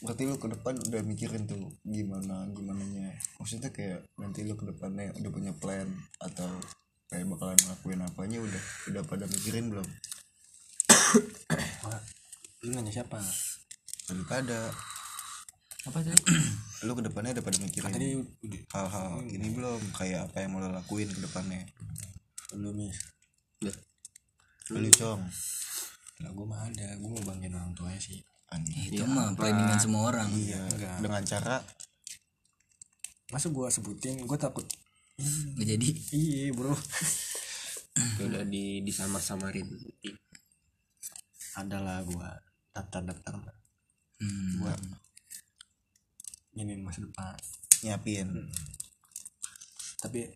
berarti 0.00 0.22
lu 0.24 0.40
ke 0.40 0.48
depan 0.48 0.74
udah 0.80 1.02
mikirin 1.04 1.44
tuh 1.44 1.60
gimana 1.84 2.48
gimana 2.56 2.80
nya 2.88 3.12
maksudnya 3.36 3.68
kayak 3.68 4.08
nanti 4.16 4.48
lu 4.48 4.56
ke 4.56 4.64
depannya 4.64 5.12
udah 5.20 5.30
punya 5.30 5.52
plan 5.52 5.88
atau 6.24 6.48
kayak 7.10 7.26
bakalan 7.26 7.58
ngelakuin 7.58 8.00
apanya 8.06 8.38
udah 8.38 8.62
udah 8.94 9.02
pada 9.02 9.24
mikirin 9.26 9.66
belum? 9.66 9.88
Lu 12.62 12.70
nanya 12.70 12.92
siapa? 12.94 13.18
Daripada 14.06 14.70
apa 15.90 15.98
tadi 16.06 16.14
lu 16.86 16.92
ke 16.94 17.02
depannya 17.02 17.34
udah 17.34 17.44
pada 17.44 17.58
mikirin 17.58 17.90
tadi 17.90 18.08
hal-hal 18.70 19.26
ini 19.26 19.48
belum? 19.50 19.80
Kayak 19.90 20.30
apa 20.30 20.46
yang 20.46 20.54
mau 20.54 20.62
lo 20.62 20.70
lakuin 20.70 21.10
ke 21.10 21.18
depannya? 21.18 21.66
Lu 22.54 22.70
mis 22.70 22.94
Udah. 23.58 23.74
lu 24.70 24.86
cong. 24.94 25.20
Lah 26.22 26.30
gue 26.30 26.46
mah 26.46 26.62
ada. 26.70 26.94
Gue 26.94 27.10
mau 27.10 27.24
banggain 27.26 27.58
orang 27.58 27.74
tuanya 27.74 27.98
sih 27.98 28.22
anjing. 28.50 28.94
Itu 28.94 29.06
mah 29.06 29.34
planningan 29.38 29.78
semua 29.78 30.10
orang. 30.10 30.28
Iya 30.34 30.60
enggak. 30.66 30.96
dengan 31.02 31.22
cara 31.24 31.56
masa 33.30 33.46
gue 33.48 33.66
sebutin 33.70 34.26
gue 34.26 34.38
takut. 34.38 34.66
Nggak 35.56 35.66
jadi. 35.76 35.88
Iya 36.14 36.52
bro. 36.54 36.74
Udah 38.26 38.44
di 38.46 38.82
disamar-samarin. 38.82 39.66
Adalah 41.58 42.02
gue 42.06 42.28
daftar 42.70 43.02
daftar 43.02 43.34
hmm. 44.22 44.62
gue 44.62 44.74
ini 46.60 46.76
masa 46.82 47.06
depan. 47.06 47.34
Nyiapin. 47.86 48.28
Tapi 50.00 50.26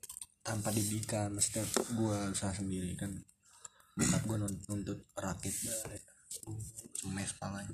tanpa 0.45 0.69
didikan 0.71 1.33
maksudnya 1.33 1.65
gue 1.97 2.17
usaha 2.37 2.53
sendiri 2.53 2.93
kan 3.01 3.09
bukan 3.97 4.21
gue 4.29 4.37
nuntut 4.69 5.01
rakit 5.17 5.57
semes 6.35 7.31
palanya 7.39 7.71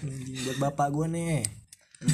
Anjing, 0.00 0.38
buat 0.46 0.58
bapak 0.58 0.88
gue 0.88 1.06
nih. 1.12 1.44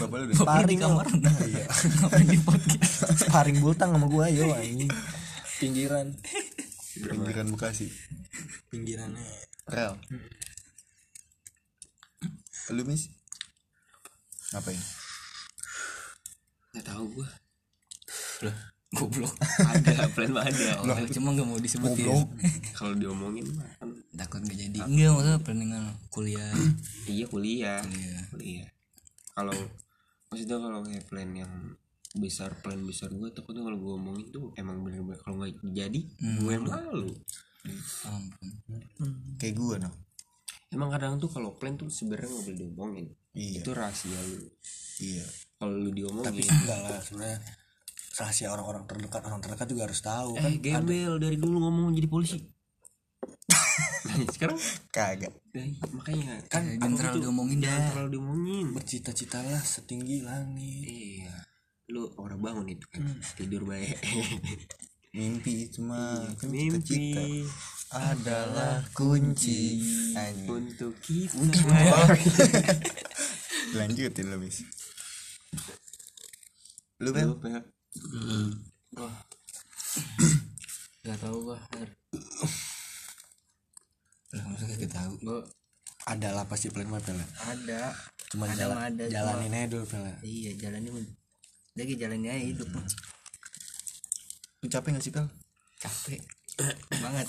Bapak 0.03 0.17
lu 0.19 0.25
di 0.67 0.77
kamar. 0.77 1.07
lo. 1.07 1.31
iya. 1.47 1.67
Ngapain 2.03 2.27
di 2.27 2.39
podcast? 2.43 3.23
Sparring 3.23 3.59
bultang 3.63 3.95
sama 3.95 4.11
gue 4.11 4.27
yo 4.35 4.51
anjing. 4.51 4.91
Pinggiran. 5.63 6.11
Pinggiran 6.99 7.47
bekasi. 7.55 7.87
Pinggirannya. 8.69 9.23
Rel. 9.71 9.95
Lu 12.75 12.83
mis? 12.83 13.09
Ngapain? 14.51 14.83
Nggak 16.75 16.87
tahu 16.93 17.05
gua. 17.15 17.29
Lah 18.43 18.76
goblok. 18.97 19.35
Ada 19.61 20.09
plan 20.17 20.31
mah 20.33 20.49
ada 20.49 20.81
Oh, 20.81 20.97
cuma 21.13 21.29
nggak 21.37 21.47
mau 21.47 21.61
disebutin. 21.61 22.09
Goblok. 22.09 22.29
kalau 22.73 22.93
diomongin 22.97 23.47
mah 23.53 23.69
kan 23.77 23.93
takut 24.17 24.41
nggak 24.41 24.59
jadi. 24.59 24.79
Enggak 24.89 25.11
maksudnya 25.13 25.41
planningan 25.45 25.85
kuliah. 26.09 26.53
Iya 27.05 27.25
kuliah. 27.29 27.81
Kuliah. 27.85 28.23
kuliah. 28.33 28.69
Kalau 29.37 29.57
maksudnya 30.33 30.57
kalau 30.57 30.81
kayak 30.83 31.05
plan 31.07 31.31
yang 31.37 31.53
besar 32.17 32.57
plan 32.65 32.81
besar 32.81 33.13
gue 33.13 33.29
takutnya 33.29 33.61
kalau 33.61 33.77
gue 33.77 33.93
omongin 33.93 34.27
tuh 34.33 34.49
emang 34.57 34.81
bener-bener 34.81 35.21
kalau 35.21 35.37
nggak 35.37 35.61
jadi 35.77 36.01
gue 36.17 36.51
yang 36.51 36.65
malu. 36.65 37.13
Ampun. 38.09 38.49
Kayak 39.37 39.55
gue 39.61 39.77
no 39.85 39.91
emang 40.73 40.91
kadang 40.91 41.17
tuh 41.23 41.31
kalau 41.31 41.55
plan 41.55 41.79
tuh 41.79 41.87
sebenarnya 41.93 42.29
nggak 42.33 42.45
boleh 42.45 42.59
diomongin. 42.59 43.07
Iya. 43.37 43.61
Itu 43.61 43.71
rahasia 43.77 44.21
lu. 44.33 44.49
Iya. 45.01 45.27
Kalau 45.61 45.75
lu 45.77 45.91
diomongin. 45.93 46.27
Tapi 46.27 46.43
enggak 46.43 46.79
lah 46.89 47.01
sebenarnya 47.05 47.41
rahasia 48.17 48.49
orang-orang 48.49 48.89
terdekat 48.89 49.23
orang 49.29 49.41
terdekat 49.45 49.67
juga 49.69 49.83
harus 49.89 50.01
tahu 50.01 50.41
kan 50.41 50.49
eh 50.49 50.57
gembel 50.57 51.21
dari 51.21 51.37
dulu 51.37 51.69
ngomong 51.69 51.93
jadi 51.93 52.09
polisi. 52.09 52.39
Nah, 54.07 54.25
sekarang? 54.35 54.59
Kagak. 54.89 55.33
Eh, 55.53 55.77
makanya 55.93 56.41
kan 56.49 56.65
jangan 56.81 56.97
terlalu 56.97 57.19
diomongin 57.29 57.59
jangan 57.61 57.77
dah. 57.77 57.89
Terlalu 57.93 58.09
diomongin. 58.17 58.67
Bercita-citalah 58.73 59.63
setinggi 59.63 60.25
langit. 60.25 60.87
Iya. 60.87 61.35
Lu 61.93 62.11
orang 62.19 62.41
bangun 62.41 62.67
itu 62.73 62.87
kan 62.89 63.05
tidur 63.37 63.69
baik. 63.69 64.01
Mimpi 65.17 65.73
cuma 65.73 66.29
kan 66.37 66.49
mimpi 66.53 66.77
cita-cita. 66.85 67.25
Adalah 67.89 68.85
kunci. 68.93 69.81
anjing. 70.13 70.45
untuk 70.53 70.93
kita. 71.01 71.41
Lanjutin 73.81 74.29
lu 74.29 74.37
mis 74.37 74.61
lu 76.97 77.13
Lu, 77.97 78.53
Pel. 78.93 79.09
nggak 81.03 81.19
tahu 81.19 81.37
gua 81.45 81.59
lah 84.35 84.45
masa 84.51 84.65
kagak 84.67 84.91
tahu 84.91 85.13
gua 85.23 85.41
ada 86.07 86.29
lah 86.31 86.45
pasti 86.47 86.71
plan 86.71 86.87
mah 86.87 87.03
Pel. 87.03 87.19
ada. 87.19 87.91
Cuma 88.31 88.47
Ada 88.47 88.59
jalan 88.59 88.75
mah 88.79 88.87
ada, 88.91 89.05
jalanin 89.07 89.55
aja 89.55 89.67
dulu 89.71 89.85
Pel. 89.87 90.05
iya 90.23 90.51
jalannya 90.55 90.91
mah- 90.93 91.15
lagi 91.77 91.95
jalannya 91.95 92.31
aja 92.31 92.45
hidup. 92.55 92.69
Mah. 92.73 92.87
lu 94.61 94.73
capek 94.73 94.97
gak 94.97 95.05
sih 95.05 95.13
pel 95.13 95.27
capek. 95.79 96.21
Banget 96.91 97.29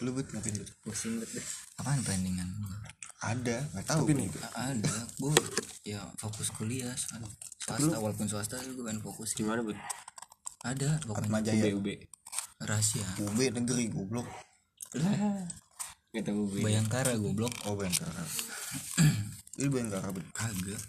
lu 0.00 0.14
buat 0.14 0.30
ngapain 0.30 0.54
lu 0.54 0.64
pusing 0.80 1.18
banget 1.18 1.42
apaan 1.76 2.00
planningan 2.06 2.46
ada 3.18 3.66
nggak 3.74 3.84
tahu. 3.84 4.06
Tapi 4.06 4.12
nih 4.14 4.28
ada. 4.54 4.92
Gua 5.18 5.34
ya 5.82 5.98
fokus 6.16 6.54
kuliah 6.54 6.94
swasta, 6.94 7.26
swasta 7.58 7.96
walaupun 7.98 8.30
swasta 8.30 8.56
gue 8.62 8.84
kan 8.86 9.02
fokus. 9.02 9.34
Gimana 9.34 9.60
bud 9.66 9.74
ada 10.64 10.98
pokoknya. 11.04 11.26
Atmajaya 11.28 11.64
UB 11.74 11.86
rahasia. 12.58 13.06
UB 13.22 13.38
negeri 13.54 13.86
goblok. 13.88 14.26
Nggak 16.10 16.24
tahu 16.24 16.38
UB 16.48 16.54
bayangkara 16.64 17.12
goblok. 17.14 17.52
Oh 17.68 17.76
Bayangkara. 17.76 18.22
Lu 19.62 19.68
Bayangkara 19.70 20.08
bet 20.10 20.26
kagak. 20.32 20.80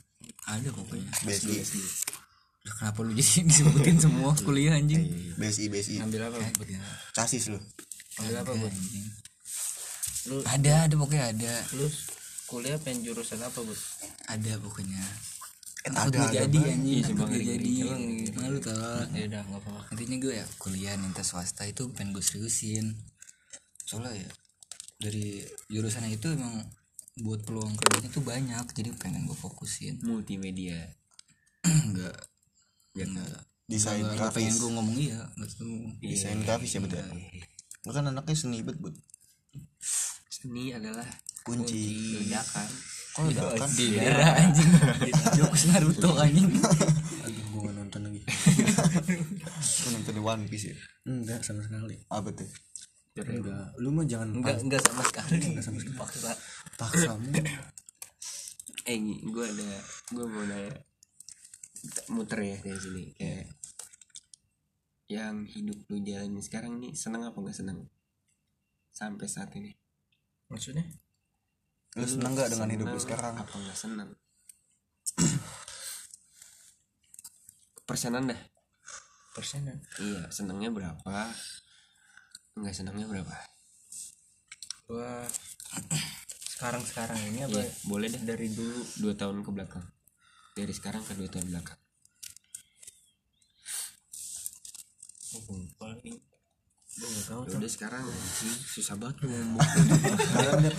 Ada 0.46 0.70
pokoknya. 0.74 1.10
BSI 1.26 1.58
Lah, 2.60 2.74
kenapa 2.76 3.00
lu 3.02 3.16
jadi 3.16 3.40
disebutin 3.50 3.98
semua 3.98 4.36
kuliah 4.36 4.76
anjing? 4.76 5.00
BSI 5.40 5.72
BSI 5.72 5.94
ngambil 6.04 6.28
apa 6.28 6.38
Kagak. 6.54 6.84
casis 7.16 7.50
lu. 7.50 7.58
Ngambil 8.20 8.36
apa 8.42 8.52
anjing. 8.68 9.08
lu 10.28 10.36
ada 10.44 10.74
ada 10.86 10.94
pokoknya 11.00 11.24
ada. 11.34 11.54
Lu 11.74 11.88
kuliah 12.46 12.78
pengen 12.78 13.08
jurusan 13.08 13.40
apa 13.40 13.58
bud? 13.64 13.80
Ada 14.28 14.60
pokoknya. 14.60 15.00
Eh, 15.02 15.39
takut 15.82 16.12
ada, 16.12 16.20
gak 16.20 16.30
ada 16.30 16.40
jadi 16.44 16.58
banget. 16.60 16.74
anjing. 16.76 17.02
takut 17.08 17.28
jadi. 17.32 17.72
ngeri-ngeri. 17.80 18.36
malu 18.36 18.58
tau. 18.60 19.00
Ya 19.16 19.24
udah 19.28 19.42
nggak 19.42 19.62
apa-apa. 19.64 19.92
Intinya 19.96 20.18
gue 20.20 20.34
ya 20.36 20.46
kuliah 20.58 20.94
ninta 20.96 21.24
swasta 21.24 21.64
itu 21.64 21.88
pengen 21.96 22.12
gue 22.12 22.22
seriusin. 22.22 22.86
Soalnya 23.84 24.14
ya 24.20 24.30
dari 25.00 25.40
jurusan 25.68 26.04
itu 26.08 26.28
emang 26.30 26.68
buat 27.20 27.44
peluang 27.44 27.76
kerjanya 27.76 28.10
tuh 28.12 28.24
banyak 28.24 28.66
jadi 28.76 28.90
pengen 28.96 29.24
gue 29.24 29.36
fokusin. 29.36 30.04
Multimedia. 30.04 30.84
Enggak 31.88 32.16
ya 32.98 33.06
enggak 33.06 33.40
desain 33.70 34.02
Nggak- 34.02 34.18
nggak 34.18 34.32
pengen 34.34 34.50
grafis. 34.50 34.60
gue 34.60 34.70
ngomong 34.74 34.98
iya 34.98 35.20
nggak 35.38 35.50
desain 36.02 36.40
grafis 36.42 36.72
ya 36.74 36.82
betul. 36.82 37.06
lu 37.86 37.92
kan 37.94 38.04
anaknya 38.04 38.34
seni 38.34 38.60
bet 38.66 38.76
bet. 38.82 38.98
Seni 40.28 40.74
adalah 40.74 41.06
kunci. 41.46 42.18
Ledakan 42.18 42.70
kok 43.20 43.28
udah 43.36 43.44
kan. 43.60 43.70
di 43.76 43.86
daerah 44.00 44.32
anjing. 44.40 44.70
Jokes 45.36 45.64
Naruto 45.68 46.10
anjing. 46.16 46.48
Aduh 47.28 47.44
gue 47.52 47.60
gak 47.68 47.76
nonton 47.76 48.00
lagi. 48.08 48.22
Lu 49.60 49.88
nonton 49.92 50.14
di 50.16 50.22
One 50.24 50.44
Piece 50.48 50.66
ya? 50.72 50.76
Enggak 51.04 51.44
sama 51.44 51.60
sekali. 51.68 52.00
Apa 52.08 52.30
tuh? 52.32 52.48
Enggak 53.20 53.76
lu 53.76 53.92
mah 53.92 54.08
jangan 54.08 54.32
enggak 54.40 54.64
enggak 54.64 54.82
sama 54.88 55.04
sekali. 55.04 55.36
Enggak 55.52 55.66
sama 55.68 55.78
sekali. 55.84 55.98
Paksa. 56.00 56.32
Paksa 56.80 57.12
eh 58.90 58.98
gue 59.22 59.46
ada 59.46 59.70
gue 60.16 60.26
mau 60.26 60.44
nanya. 60.48 60.74
Muter 62.12 62.40
ya 62.44 62.58
dari 62.60 62.80
sini 62.80 63.04
kayak 63.16 63.48
yang 65.10 65.48
hidup 65.48 65.80
lu 65.88 66.04
jalanin 66.04 66.44
sekarang 66.44 66.76
nih 66.80 66.96
seneng 66.96 67.28
apa 67.28 67.38
nggak 67.40 67.56
seneng? 67.56 67.88
Sampai 68.90 69.28
saat 69.28 69.52
ini. 69.60 69.76
Maksudnya 70.50 70.88
lu 71.98 72.06
seneng 72.06 72.38
gak 72.38 72.54
dengan 72.54 72.70
hidup 72.70 72.88
lu 72.94 73.00
sekarang? 73.02 73.34
apa 73.40 73.56
nggak 73.56 73.78
seneng? 73.78 74.10
Persenan 77.88 78.30
dah 78.30 78.42
persenan? 79.34 79.78
Iya 79.98 80.30
senengnya 80.30 80.70
berapa? 80.70 81.16
Nggak 82.60 82.76
senengnya 82.76 83.10
berapa? 83.10 83.34
Gua 84.86 85.26
sekarang 86.60 86.84
sekarang 86.86 87.18
ini 87.34 87.48
apa? 87.48 87.64
Iya, 87.64 87.72
boleh 87.88 88.08
dah 88.12 88.24
dari 88.36 88.52
dulu 88.54 88.82
dua 89.02 89.14
tahun 89.18 89.42
ke 89.42 89.50
belakang. 89.50 89.86
Dari 90.54 90.74
sekarang 90.76 91.02
ke 91.08 91.18
dua 91.18 91.32
tahun 91.32 91.50
belakang 91.50 91.80
oh, 95.36 95.42
lupa 95.54 95.86
lagi 95.94 96.14
gua 96.18 96.18
nggak 96.18 96.89
tahu 97.00 97.42
Ya 97.48 97.56
udah 97.60 97.72
sekarang 97.72 98.06
susah 98.68 98.96
banget 99.00 99.16
ngomong. 99.30 99.62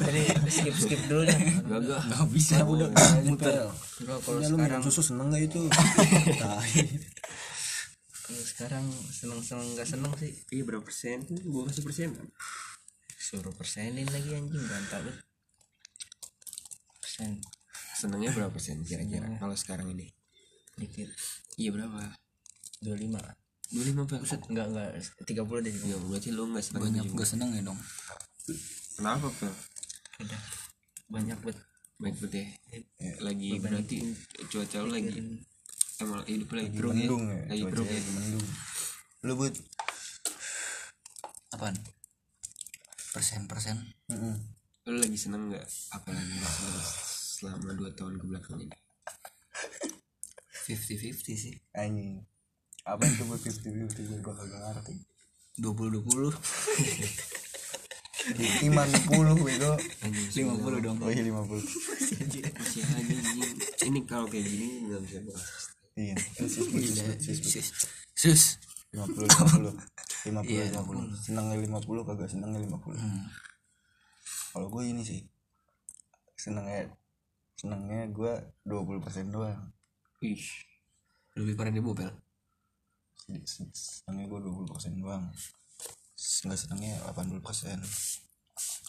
Jadi 0.05 0.23
skip 0.53 0.75
skip 0.77 1.01
dulu 1.09 1.25
deh 1.25 1.39
gak 1.65 1.81
gak 1.89 2.29
bisa 2.29 2.61
udah. 2.65 2.89
muter. 3.25 3.69
Gua 4.05 4.17
kalau 4.21 4.41
ya 4.41 4.49
sekarang 4.53 4.81
susu 4.85 5.01
seneng 5.01 5.33
gak 5.33 5.45
itu? 5.49 5.61
Kalau 8.31 8.47
sekarang 8.47 8.87
seneng 9.11 9.43
seneng 9.43 9.67
nggak 9.75 9.89
seneng 9.91 10.15
sih. 10.15 10.31
Iya 10.55 10.63
berapa 10.63 10.87
persen? 10.87 11.27
Gue 11.27 11.67
kasih 11.67 11.83
persen 11.83 12.15
suruh 13.31 13.55
persenin 13.55 14.11
lagi 14.11 14.35
anjing. 14.35 14.59
Banget. 14.59 15.15
Persen. 16.99 17.39
Senengnya 17.95 18.35
berapa 18.35 18.51
persen 18.51 18.83
kira-kira 18.83 19.31
kalau 19.39 19.55
sekarang 19.55 19.95
ini? 19.95 20.11
Dikit. 20.75 21.15
Iya 21.59 21.71
berapa? 21.71 22.15
Dua 22.83 22.97
lima 22.99 23.23
dua 23.71 23.85
lima 23.87 24.03
per 24.03 24.19
enggak 24.27 24.67
enggak 24.67 24.89
tiga 25.23 25.43
puluh 25.47 25.63
deh. 25.63 25.71
Ya 25.71 25.95
berarti 26.03 26.35
lu 26.35 26.51
nggak 26.51 26.65
seneng 26.67 26.83
banyak 26.91 27.05
juga. 27.07 27.17
gak 27.23 27.29
seneng 27.31 27.51
ya 27.55 27.63
dong. 27.63 27.79
Kenapa 28.99 29.27
per 29.39 29.53
udah 30.21 30.43
banyak 31.07 31.39
buat 31.41 31.57
baik 32.03 32.17
betul 32.19 32.43
ya. 32.43 32.51
Lagi 33.23 33.49
berarti 33.63 33.99
cuaca 34.51 34.77
lu 34.83 34.91
lagi 34.91 35.11
emang 36.01 36.25
hidup 36.27 36.51
lagi 36.57 36.69
buruk 36.75 36.93
ya? 36.97 36.99
mendung 37.07 37.25
ya 37.29 37.41
lagi 37.47 37.65
buruk 37.71 37.87
ya? 37.87 38.01
mendung. 38.11 38.47
Lu 39.23 39.33
buat 39.39 39.55
apaan? 41.55 41.77
Persen 43.15 43.47
persen 43.47 43.77
lu 44.89 44.99
lagi 44.99 45.15
seneng 45.15 45.47
nggak? 45.47 45.67
Apa 45.95 46.11
lagi 46.11 46.33
nggak 46.43 46.55
selama 47.39 47.71
dua 47.79 47.95
tahun 47.95 48.19
ke 48.19 48.25
belakang 48.27 48.59
ini? 48.67 48.75
Fifty 50.67 50.99
fifty 50.99 51.35
sih. 51.39 51.55
Anjing 51.77 52.27
apa 52.89 53.03
itu 53.05 53.23
buat 53.29 53.41
fifty 53.41 53.69
fifty 53.69 54.03
gue 54.09 54.21
kagak 54.23 54.61
ngerti? 54.61 54.95
Dua 55.61 55.73
puluh 55.77 56.01
dua 56.01 56.05
puluh. 56.05 56.33
Lima 58.65 58.85
puluh 59.09 59.37
bego. 59.41 59.73
lima 60.37 60.55
puluh 60.61 60.79
dong 60.85 60.97
oh 61.01 61.11
iya 61.13 61.25
lima 61.25 61.43
puluh. 61.45 61.65
Ini 63.81 64.01
kalau 64.05 64.29
kayak 64.29 64.45
gini 64.45 64.89
nggak 64.89 65.01
bisa 65.05 65.19
bahas 65.25 65.73
iya 65.99 66.15
sis 66.17 66.53
sis 66.57 66.69
sis 67.21 67.39
sus 67.41 67.69
sus 68.15 68.43
lima 68.95 69.09
puluh. 69.09 69.29
Lima 69.29 69.45
puluh 69.51 69.73
lima 70.25 70.41
puluh. 70.45 70.53
Iya, 70.53 70.65
lima 70.73 70.85
puluh. 70.85 71.03
Senengnya 71.17 71.57
lima 71.57 71.81
puluh 71.81 72.03
kagak 72.05 72.29
senengnya 72.29 72.61
lima 72.61 72.77
puluh. 72.81 73.01
Kalau 74.53 74.69
gue 74.69 74.83
ini 74.85 75.03
sih 75.05 75.21
senengnya 76.37 76.93
senengnya 77.57 78.09
gue 78.09 78.33
dua 78.65 78.81
puluh 78.85 79.01
persen 79.01 79.29
doang. 79.33 79.73
Ih 80.25 80.45
lebih 81.37 81.57
parah 81.57 81.73
di 81.73 81.81
bopel 81.81 82.11
senengnya 83.47 84.27
gue 84.27 84.41
dua 84.43 84.55
puluh 84.55 84.69
persen 84.69 84.97
doang. 84.99 85.29
Nggak 86.21 86.59
delapan 87.01 87.27
puluh 87.31 87.45
persen. 87.45 87.79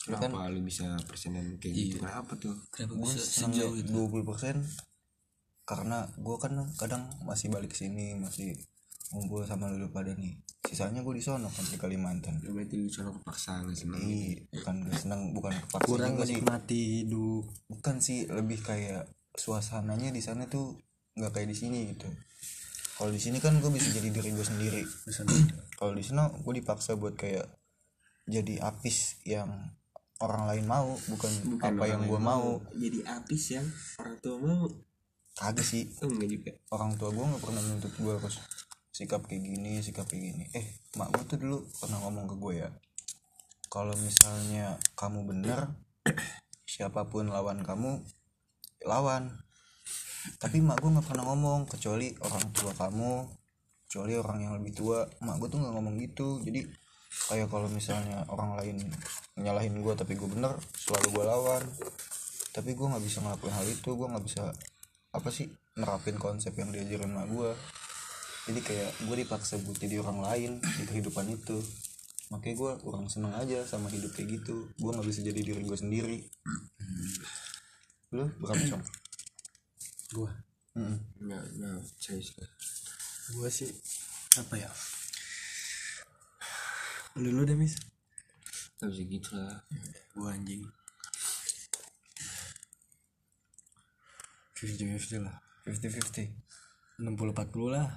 Kenapa 0.01 0.49
lu 0.49 0.65
bisa 0.65 0.97
persenan 1.05 1.61
kayak 1.61 1.73
gitu? 1.77 1.95
Kenapa 2.01 2.33
tuh? 2.35 2.57
Kenapa 2.73 2.97
gue 2.97 3.13
sejauh 3.15 3.75
itu? 3.77 3.91
dua 3.93 4.07
puluh 4.09 4.25
persen 4.25 4.65
karena 5.61 6.09
gue 6.19 6.35
kan 6.41 6.57
kadang 6.75 7.05
masih 7.23 7.47
balik 7.53 7.71
sini 7.71 8.17
masih 8.17 8.57
ngumpul 9.13 9.45
sama 9.45 9.69
lu 9.71 9.87
pada 9.93 10.11
nih. 10.17 10.35
Sisanya 10.67 11.05
gue 11.05 11.15
di 11.15 11.23
sono 11.23 11.47
kan 11.47 11.63
di 11.67 11.77
Kalimantan. 11.77 12.41
Ya, 12.41 12.51
berarti 12.51 12.75
lu 12.81 12.89
sono 12.91 13.11
kepaksa 13.21 13.61
nggak 13.63 13.77
seneng 13.77 14.01
Ih, 14.03 14.41
bukan 14.51 14.75
gak 14.87 14.99
seneng 14.99 15.21
bukan 15.35 15.53
kepaksa 15.55 15.87
kurang 15.87 16.13
sih. 16.15 16.19
menikmati 16.39 16.81
hidup. 17.03 17.43
Bukan 17.67 17.95
sih 17.99 18.27
lebih 18.27 18.59
kayak 18.63 19.07
suasananya 19.37 20.11
di 20.11 20.19
sana 20.19 20.47
tuh 20.47 20.75
nggak 21.15 21.31
kayak 21.31 21.49
di 21.51 21.57
sini 21.59 21.79
gitu 21.91 22.07
kalau 23.01 23.09
di 23.09 23.17
sini 23.17 23.41
kan 23.41 23.57
gue 23.57 23.71
bisa 23.73 23.89
jadi 23.89 24.13
diri 24.13 24.29
gue 24.29 24.45
sendiri. 24.45 24.85
Kalau 25.73 25.97
di 25.97 26.05
sana 26.05 26.29
gue 26.29 26.53
dipaksa 26.53 26.93
buat 26.93 27.17
kayak 27.17 27.49
jadi 28.29 28.61
apis 28.61 29.17
yang 29.25 29.49
orang 30.21 30.45
lain 30.45 30.69
mau 30.69 30.93
bukan, 31.09 31.57
Bukan 31.57 31.65
apa 31.65 31.83
yang 31.89 32.05
gue 32.05 32.19
mau. 32.21 32.61
jadi 32.77 33.01
apis 33.09 33.57
yang 33.57 33.65
orang 33.97 34.15
tua 34.21 34.37
mau. 34.37 34.69
Kagak 35.33 35.65
sih. 35.65 35.89
Enggak 35.97 36.29
juga. 36.29 36.51
Orang 36.69 36.93
tua 37.01 37.09
gue 37.09 37.25
nggak 37.25 37.41
pernah 37.41 37.61
nuntut 37.65 37.89
gue 37.97 38.13
harus 38.13 38.37
sikap 38.93 39.25
kayak 39.25 39.49
gini 39.49 39.81
sikap 39.81 40.05
kayak 40.05 40.21
gini. 40.21 40.43
Eh 40.53 40.85
mak 40.93 41.09
gue 41.09 41.25
tuh 41.25 41.41
dulu 41.41 41.65
pernah 41.81 41.97
ngomong 42.05 42.29
ke 42.29 42.35
gue 42.37 42.53
ya 42.61 42.69
kalau 43.71 43.95
misalnya 44.03 44.75
kamu 44.99 45.23
bener 45.31 45.71
siapa 46.69 47.07
pun 47.07 47.31
lawan 47.31 47.63
kamu 47.63 48.03
lawan 48.83 49.31
tapi 50.37 50.61
mak 50.61 50.81
gue 50.81 50.89
nggak 50.93 51.07
pernah 51.07 51.25
ngomong 51.29 51.69
kecuali 51.69 52.13
orang 52.21 52.45
tua 52.53 52.71
kamu 52.77 53.13
kecuali 53.91 54.15
orang 54.15 54.37
yang 54.39 54.53
lebih 54.55 54.71
tua. 54.71 55.03
Mak 55.19 55.35
gue 55.43 55.47
tuh 55.51 55.59
nggak 55.59 55.73
ngomong 55.75 55.95
gitu. 55.99 56.39
Jadi 56.39 56.63
kayak 57.27 57.51
kalau 57.51 57.67
misalnya 57.67 58.23
orang 58.31 58.55
lain 58.55 58.79
nyalahin 59.35 59.83
gue 59.83 59.93
tapi 59.99 60.15
gue 60.15 60.31
bener 60.31 60.55
selalu 60.79 61.07
gue 61.11 61.23
lawan. 61.27 61.63
Tapi 62.55 62.71
gue 62.71 62.87
nggak 62.87 63.03
bisa 63.03 63.19
ngelakuin 63.19 63.51
hal 63.51 63.67
itu. 63.67 63.89
Gue 63.91 64.07
nggak 64.07 64.23
bisa 64.23 64.55
apa 65.11 65.27
sih 65.27 65.51
nerapin 65.75 66.15
konsep 66.15 66.55
yang 66.55 66.71
diajarin 66.71 67.11
mak 67.11 67.27
gue 67.27 67.51
jadi 68.47 68.59
kayak 68.63 68.91
gue 69.05 69.15
dipaksa 69.21 69.61
buat 69.61 69.77
jadi 69.77 70.01
orang 70.01 70.23
lain 70.23 70.51
di 70.63 70.83
kehidupan 70.87 71.29
itu. 71.29 71.61
Makanya 72.33 72.55
gue 72.57 72.71
kurang 72.81 73.05
seneng 73.11 73.35
aja 73.35 73.67
sama 73.67 73.91
hidup 73.91 74.15
kayak 74.15 74.41
gitu. 74.41 74.71
Gue 74.79 74.91
nggak 74.95 75.05
bisa 75.05 75.21
jadi 75.21 75.35
diri 75.35 75.61
gue 75.61 75.77
sendiri. 75.77 76.17
Lu 78.15 78.25
berapa 78.39 78.63
cong 78.71 79.00
gua. 80.11 80.31
Mm-mm. 80.71 80.99
enggak 81.19 81.43
enggak 81.51 81.83
serius 81.99 82.31
gua 83.35 83.47
sih 83.51 83.67
apa 84.39 84.55
ya? 84.55 84.71
Lu 87.19 87.27
dulu 87.27 87.43
deh 87.43 87.59
mis 87.59 87.75
nggak 88.79 88.89
bisa 88.91 89.03
gitu 89.07 89.29
lah. 89.35 89.59
Gua 90.15 90.31
anjing. 90.31 90.63
Fifty 94.55 94.83
fifty 94.85 95.17
lah. 95.19 95.35
Fifty 95.65 95.87
fifty. 95.89 96.23
Enam 97.01 97.17
puluh 97.17 97.33
empat 97.33 97.49
puluh 97.49 97.73
lah. 97.73 97.87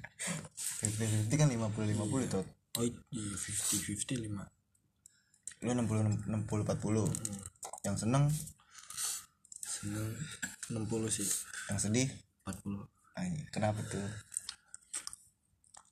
Fifty 0.80 1.04
fifty 1.10 1.34
kan 1.34 1.50
lima 1.50 1.66
puluh 1.74 1.90
lima 1.90 2.06
puluh 2.06 2.22
tuh 2.30 2.46
oh 2.78 2.86
iya 2.86 3.34
fifty 3.34 3.82
fifty 3.82 4.14
lima. 4.14 4.46
Lu 5.66 5.74
enam 5.74 5.90
puluh 5.90 6.06
enam 6.06 6.40
puluh 6.46 6.62
empat 6.62 6.78
puluh. 6.78 7.10
Yang 7.82 8.06
seneng 8.06 8.30
enam 9.86 10.84
puluh 10.88 11.10
sih. 11.12 11.26
Yang 11.70 11.78
sedih? 11.90 12.08
Empat 12.42 12.56
puluh. 12.64 12.84
Ay, 13.18 13.46
kenapa 13.50 13.82
tuh? 13.86 14.02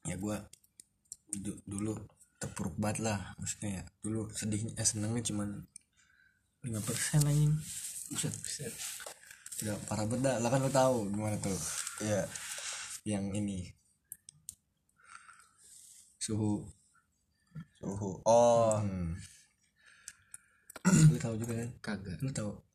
Ya 0.06 0.14
gua 0.14 0.38
du- 1.34 1.62
dulu 1.66 1.98
terpuruk 2.38 2.76
banget 2.78 3.06
lah 3.06 3.34
maksudnya 3.38 3.82
ya. 3.82 3.84
Dulu 4.02 4.30
sedihnya 4.30 4.72
eh 4.78 4.86
senengnya 4.86 5.22
cuman 5.26 5.66
lima 6.62 6.80
persen 6.82 7.22
anjing. 7.26 7.54
Buset. 8.10 8.34
Buset. 8.34 8.74
Udah 9.62 9.76
parah 9.90 10.04
banget 10.06 10.22
dah. 10.26 10.36
Lah 10.38 10.48
kan 10.50 10.60
lo 10.62 10.70
tahu 10.70 11.10
gimana 11.10 11.36
tuh? 11.42 11.58
Ya 12.02 12.26
yang 13.06 13.30
ini. 13.34 13.70
Suhu. 16.22 16.66
Suhu. 17.78 18.22
Oh. 18.26 18.82
Hmm. 18.82 19.14
lu 20.86 21.18
tahu 21.18 21.34
juga 21.38 21.54
kan? 21.58 21.70
Kagak. 21.82 22.18
Lu 22.22 22.30
tahu 22.30 22.65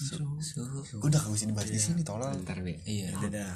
suhu. 0.00 1.04
Udah 1.04 1.20
gak 1.20 1.32
usah 1.36 1.48
dibahas 1.48 1.68
di 1.68 1.80
sini 1.80 2.00
tolong. 2.00 2.32
Iya 2.88 3.12
ada 3.20 3.28
dah 3.28 3.54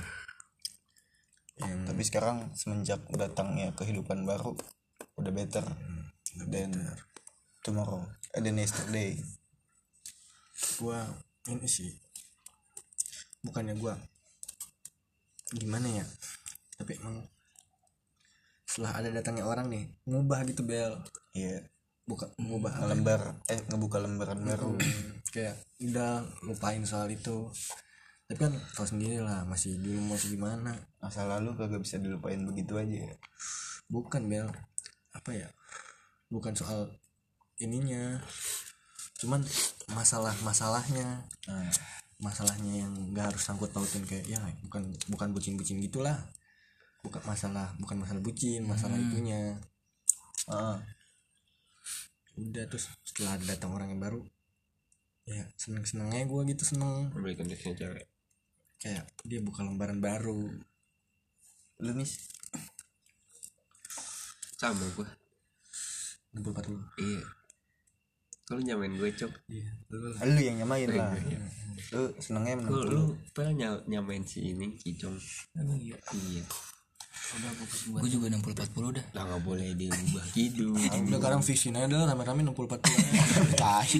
yang 1.63 1.87
tapi 1.87 2.03
sekarang 2.03 2.51
semenjak 2.59 2.99
datangnya 3.15 3.71
kehidupan 3.79 4.27
baru 4.27 4.59
udah 5.15 5.31
better 5.31 5.63
dan 6.51 6.75
tomorrow. 7.63 8.03
Eh, 8.35 8.43
dan 8.43 8.59
yesterday. 8.59 9.15
Gua 10.83 11.07
ini 11.47 11.67
sih 11.71 11.95
bukannya 13.47 13.79
gua 13.79 13.95
gimana 15.55 15.87
ya? 16.03 16.07
Tapi 16.75 16.99
emang 16.99 17.23
setelah 18.67 18.99
ada 18.99 19.09
datangnya 19.15 19.47
orang 19.47 19.71
nih 19.71 19.87
ngubah 20.11 20.43
gitu 20.51 20.67
bel. 20.67 20.99
Ya 21.39 21.63
buka 22.05 22.35
ngubah 22.37 22.91
lembar 22.91 23.39
eh 23.47 23.63
ngebuka 23.71 24.03
lembaran 24.03 24.43
baru. 24.43 24.75
Hmm, 24.75 25.23
kayak 25.35 25.59
udah 25.83 26.23
lupain 26.47 26.87
soal 26.87 27.11
itu. 27.11 27.51
Tapi 28.31 28.39
kan 28.39 28.55
tau 28.79 28.87
sendiri 28.87 29.19
lah 29.19 29.43
masih 29.43 29.75
dulu 29.83 30.15
masih 30.15 30.39
gimana. 30.39 30.79
Masa 31.03 31.27
lalu 31.27 31.59
kagak 31.59 31.83
bisa 31.83 31.99
dilupain 31.99 32.39
begitu 32.47 32.79
aja 32.79 33.11
ya? 33.11 33.15
Bukan 33.91 34.31
bel. 34.31 34.47
Apa 35.11 35.35
ya? 35.35 35.51
Bukan 36.31 36.55
soal 36.55 36.95
ininya. 37.59 38.23
Cuman 39.19 39.43
masalah 39.91 40.33
masalahnya 40.47 41.27
nah, 41.45 41.69
masalahnya 42.23 42.87
yang 42.87 42.93
nggak 43.13 43.35
harus 43.35 43.43
sangkut 43.45 43.69
pautin 43.69 44.01
kayak 44.09 44.25
ya 44.25 44.41
bukan 44.65 44.95
bukan 45.11 45.29
bucin 45.35 45.59
bucin 45.59 45.83
gitulah. 45.83 46.17
Bukan 47.03 47.21
masalah 47.27 47.75
bukan 47.77 48.01
masalah 48.01 48.23
bucin 48.23 48.65
masalah 48.65 48.97
itunya. 48.97 49.61
Ah, 50.49 50.81
udah 52.41 52.65
terus 52.71 52.89
setelah 53.05 53.37
datang 53.45 53.77
orang 53.77 53.93
yang 53.93 54.01
baru 54.01 54.25
ya 55.25 55.45
seneng 55.57 55.85
senengnya 55.89 56.25
gue 56.29 56.41
gitu 56.53 56.65
seneng. 56.65 57.09
Konteksnya 57.13 57.75
cewek. 57.77 58.07
Kayak 58.81 59.05
dia 59.25 59.41
buka 59.41 59.65
lembaran 59.65 59.99
baru. 60.01 60.53
Lu 61.81 61.91
mis 61.97 62.29
sama 64.61 64.85
gua. 64.97 65.09
60 66.35 66.51
40 66.51 67.01
iya. 67.01 67.23
Kalau 68.45 68.61
nyamain 68.61 68.93
gue 68.93 69.11
cok. 69.17 69.33
Iya. 69.49 69.71
Lu 70.29 70.41
yang 70.41 70.57
nyamain 70.61 70.89
lah. 70.93 71.17
Iya. 71.17 71.41
lu 71.91 72.07
senengnya 72.23 72.55
lu 72.59 72.63
menurut 72.71 72.87
lu 72.87 73.03
pernah 73.35 73.53
ny- 73.53 73.85
nyamain 73.91 74.23
si 74.23 74.55
ini 74.55 74.79
kicong 74.79 75.15
emang 75.59 75.79
iya. 75.81 75.99
Iya. 76.13 76.45
Gue 77.91 78.11
juga 78.11 78.31
enam 78.31 78.39
puluh 78.45 78.55
empat 78.55 78.71
puluh 78.71 78.95
dah 78.95 79.03
lah 79.11 79.27
nggak 79.27 79.43
boleh 79.43 79.75
diubah 79.75 80.25
hidup 80.39 80.71
udah 80.77 81.19
sekarang 81.19 81.43
fixin 81.43 81.75
aja 81.75 81.91
lah 81.91 82.15
rame-rame 82.15 82.47
60 82.47 82.55
40 82.55 82.79
tai 83.61 83.99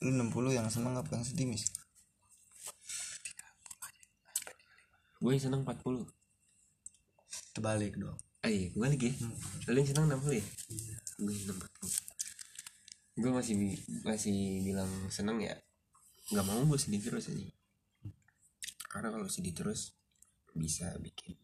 lu 0.00 0.10
60 0.16 0.56
yang 0.56 0.68
seneng 0.72 0.96
apa 0.96 1.12
yang 1.12 1.24
sedih 1.24 1.44
mis 1.44 1.68
gue 5.20 5.30
yang 5.36 5.44
seneng 5.44 5.68
40 5.68 6.08
terbalik 7.52 7.92
dong. 8.00 8.16
Iya 8.40 8.72
gue 8.72 8.86
lagi 8.88 9.12
lu 9.68 9.76
yang 9.76 9.88
seneng 9.92 10.08
60 10.16 10.40
ya? 10.40 10.44
Gue 11.20 11.30
yang 11.36 11.42
seneng 11.44 11.58
40 11.60 13.20
gue 13.20 13.28
masih 13.36 13.54
bi- 13.60 13.84
masih 14.00 14.36
bilang 14.64 14.88
seneng 15.12 15.44
ya. 15.44 15.52
Nggak 16.32 16.46
mau 16.48 16.64
gue 16.64 16.80
sedih 16.80 17.04
terus 17.04 17.28
aja. 17.28 17.52
Karena 18.88 19.12
kalau 19.12 19.28
sedih 19.28 19.52
terus 19.52 19.92
bisa 20.56 20.96
bikin 20.96 21.36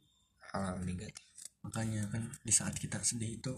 hal-hal 0.56 0.80
negatif. 0.80 1.28
Makanya 1.60 2.08
kan 2.08 2.24
di 2.40 2.52
saat 2.54 2.72
kita 2.80 3.04
sedih 3.04 3.36
itu 3.36 3.52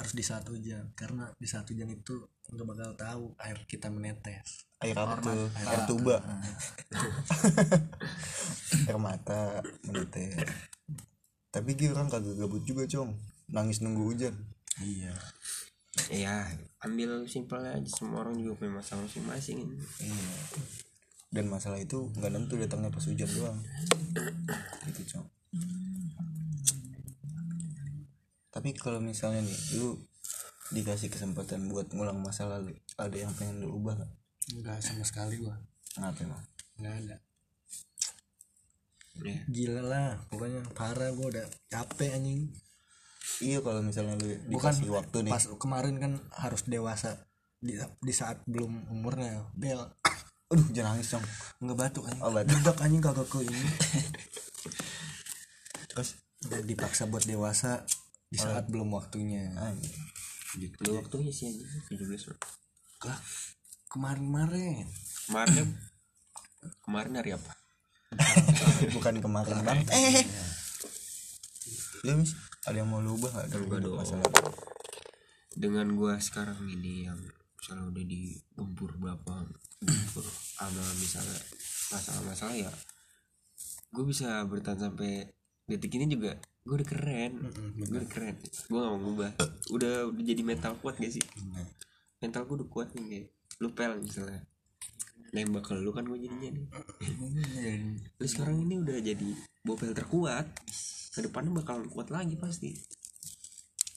harus 0.00 0.16
di 0.16 0.24
saat 0.24 0.48
hujan 0.48 0.96
karena 0.96 1.28
di 1.36 1.44
saat 1.44 1.68
hujan 1.68 1.92
itu 1.92 2.24
nggak 2.48 2.66
bakal 2.66 2.90
tahu 2.96 3.24
air 3.36 3.60
kita 3.68 3.92
menetes. 3.92 4.64
Air 4.80 4.96
apa 4.96 5.20
tuh? 5.20 5.52
Air 5.60 5.84
tuba. 5.84 6.16
Air 8.88 8.96
mata 8.96 9.60
menetes. 9.84 10.40
Tapi 11.52 11.76
dia 11.76 11.92
orang 11.92 12.08
kagak 12.08 12.32
gabut 12.32 12.64
juga 12.64 12.88
cong. 12.88 13.12
Nangis 13.52 13.84
nunggu 13.84 14.08
hujan. 14.08 14.32
Iya. 14.80 15.12
Ya 16.08 16.48
ambil 16.80 17.28
simpel 17.28 17.60
aja. 17.60 17.84
Semua 17.84 18.24
orang 18.24 18.40
juga 18.40 18.56
punya 18.56 18.80
masalah 18.80 19.04
masing-masing 19.04 19.68
iya. 20.00 20.32
Dan 21.28 21.52
masalah 21.52 21.76
itu 21.76 22.08
nggak 22.16 22.32
tentu 22.32 22.56
datangnya 22.56 22.88
pas 22.88 23.04
hujan 23.04 23.28
doang. 23.36 23.60
Gitu 24.88 25.12
cong 25.12 25.28
tapi 28.60 28.76
kalau 28.76 29.00
misalnya 29.00 29.40
nih 29.40 29.80
lu 29.80 29.96
dikasih 30.68 31.08
kesempatan 31.08 31.72
buat 31.72 31.88
ngulang 31.96 32.20
masa 32.20 32.44
lalu 32.44 32.76
ada 33.00 33.16
yang 33.16 33.32
pengen 33.32 33.64
lu 33.64 33.72
ubah 33.72 33.96
gak? 33.96 34.12
nggak 34.60 34.84
sama 34.84 35.00
sekali 35.00 35.40
gua. 35.40 35.56
Kenapa 35.96 36.20
emang? 36.20 36.44
nggak 36.76 36.94
ada. 37.00 37.16
Ya? 39.24 39.40
Gila 39.48 39.80
lah 39.80 40.20
pokoknya 40.28 40.60
parah 40.76 41.08
gua 41.16 41.32
udah 41.32 41.46
capek 41.72 42.20
anjing. 42.20 42.52
Iya 43.40 43.64
kalau 43.64 43.80
misalnya 43.80 44.20
lu 44.20 44.28
bukan 44.52 44.76
dikasih 44.76 44.92
waktu 44.92 45.16
nih. 45.24 45.32
pas 45.32 45.44
kemarin 45.56 45.96
kan 45.96 46.12
harus 46.36 46.60
dewasa 46.68 47.16
di, 47.64 47.80
di 47.80 48.12
saat 48.12 48.44
belum 48.44 48.92
umurnya 48.92 49.48
bel. 49.56 49.88
Aduh 50.52 50.68
jangan 50.68 51.00
nangis 51.00 51.16
cong. 51.16 51.24
Nggak 51.64 51.76
batuk 51.80 52.04
anjing. 52.12 52.20
Oh, 52.20 52.28
batuk. 52.28 52.60
Budak 52.60 52.78
anjing 52.84 53.00
kagak 53.00 53.24
ke 53.24 53.38
ini 53.40 53.60
Terus? 55.96 56.20
Udah 56.44 56.60
dipaksa 56.60 57.08
buat 57.08 57.24
dewasa 57.24 57.88
di 58.30 58.38
saat 58.38 58.70
belum 58.70 58.94
waktunya. 58.94 59.50
Anjing. 59.58 59.98
udah 60.82 60.94
waktunya 61.02 61.30
sih 61.30 61.50
aja 61.50 61.66
17 61.94 62.26
bro. 62.26 62.36
lah 63.06 63.18
kemarin-kemarin. 63.90 64.86
Kemarin? 65.26 65.66
Kemarin 66.86 67.12
hari 67.18 67.30
apa? 67.34 67.52
Bukan 68.96 69.14
kemarin 69.22 69.56
bang. 69.62 69.80
Eh 69.90 70.22
Ya 72.00 72.16
mis 72.16 72.32
Ada 72.64 72.80
yang 72.80 72.88
mau 72.88 73.04
lu 73.04 73.14
ubah 73.20 73.28
gak 73.28 73.46
dari 73.52 73.64
Ubah 73.68 73.76
hidup 73.76 73.92
dong. 73.92 73.98
masa 74.00 74.14
lalu? 74.16 74.52
dengan 75.50 75.86
gua 75.98 76.16
sekarang 76.16 76.56
ini 76.70 77.10
yang 77.10 77.18
misalnya 77.60 77.92
udah 77.92 78.04
digempur 78.06 78.90
berapa 78.96 79.34
gempur 79.84 80.26
sama 80.56 80.80
misalnya 81.02 81.38
masalah-masalah 81.92 82.56
ya 82.56 82.72
gue 83.90 84.04
bisa 84.06 84.42
bertahan 84.46 84.90
sampai 84.90 85.26
detik 85.66 85.98
ini 85.98 86.06
juga 86.06 86.38
gue 86.60 86.74
udah 86.76 86.88
keren. 86.88 87.32
Gue 87.76 87.98
udah 87.98 88.10
keren. 88.10 88.36
Gue 88.40 88.78
gak 88.78 88.90
mau 88.92 89.00
ngubah. 89.00 89.32
Udah 89.72 89.94
udah 90.12 90.22
jadi 90.22 90.42
mental 90.44 90.76
kuat 90.78 91.00
gak 91.00 91.12
sih? 91.12 91.24
Mental 92.20 92.44
gue 92.44 92.56
udah 92.60 92.68
kuat 92.68 92.88
nih 92.94 93.04
kayak 93.08 93.26
lu 93.60 93.68
pel 93.72 93.92
misalnya. 94.00 94.44
Nembak 95.30 95.70
ke 95.70 95.78
lu 95.78 95.90
kan 95.94 96.04
gue 96.04 96.18
jadinya 96.20 96.50
nih. 96.52 96.66
Lu 98.18 98.26
sekarang 98.26 98.60
ini 98.66 98.76
udah 98.82 98.96
jadi 99.00 99.28
bopel 99.64 99.96
terkuat. 99.96 100.46
Ke 101.10 101.26
depannya 101.26 101.50
bakalan 101.50 101.88
kuat 101.88 102.12
lagi 102.12 102.36
pasti. 102.36 102.76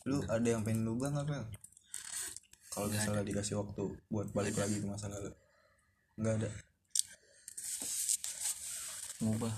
Lu 0.08 0.24
ada 0.28 0.48
yang 0.48 0.64
pengen 0.64 0.88
lu 0.88 0.96
ubah 0.96 1.10
gak 1.20 1.26
Pel? 1.30 1.46
Kalau 2.74 2.88
misalnya 2.90 3.22
dikasih 3.22 3.62
waktu 3.62 3.86
buat 4.10 4.34
balik 4.34 4.58
lagi 4.58 4.82
ke 4.82 4.88
masa 4.90 5.06
lalu. 5.06 5.30
Nggak 6.18 6.34
ada. 6.42 6.50
Ngubah 9.22 9.54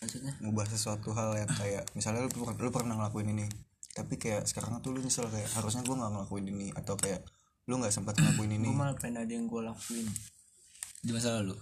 maksudnya? 0.00 0.32
Ngubah 0.40 0.66
sesuatu 0.66 1.12
hal 1.12 1.36
yang 1.36 1.50
kayak 1.52 1.84
Misalnya 1.92 2.24
lu, 2.24 2.32
lu 2.32 2.70
pernah 2.72 2.96
ngelakuin 2.96 3.36
ini. 3.36 3.46
Tapi 3.92 4.16
kayak 4.16 4.48
sekarang 4.48 4.80
tuh 4.80 4.96
lu 4.96 5.04
nyesel 5.04 5.28
kayak 5.28 5.48
Harusnya 5.54 5.84
gue 5.84 5.92
gak 5.92 6.12
ngelakuin 6.14 6.46
ini 6.48 6.66
Atau 6.72 6.96
kayak 6.96 7.22
Lu 7.68 7.76
gak 7.78 7.92
sempat 7.92 8.16
ngelakuin 8.16 8.56
ini. 8.56 8.68
Gue 8.72 8.80
malah 8.80 8.96
pengen 8.96 9.22
ada 9.22 9.32
yang 9.32 9.46
gue 9.46 9.60
lakuin. 9.60 10.08
Di 11.04 11.10
masa 11.12 11.38
lalu? 11.40 11.54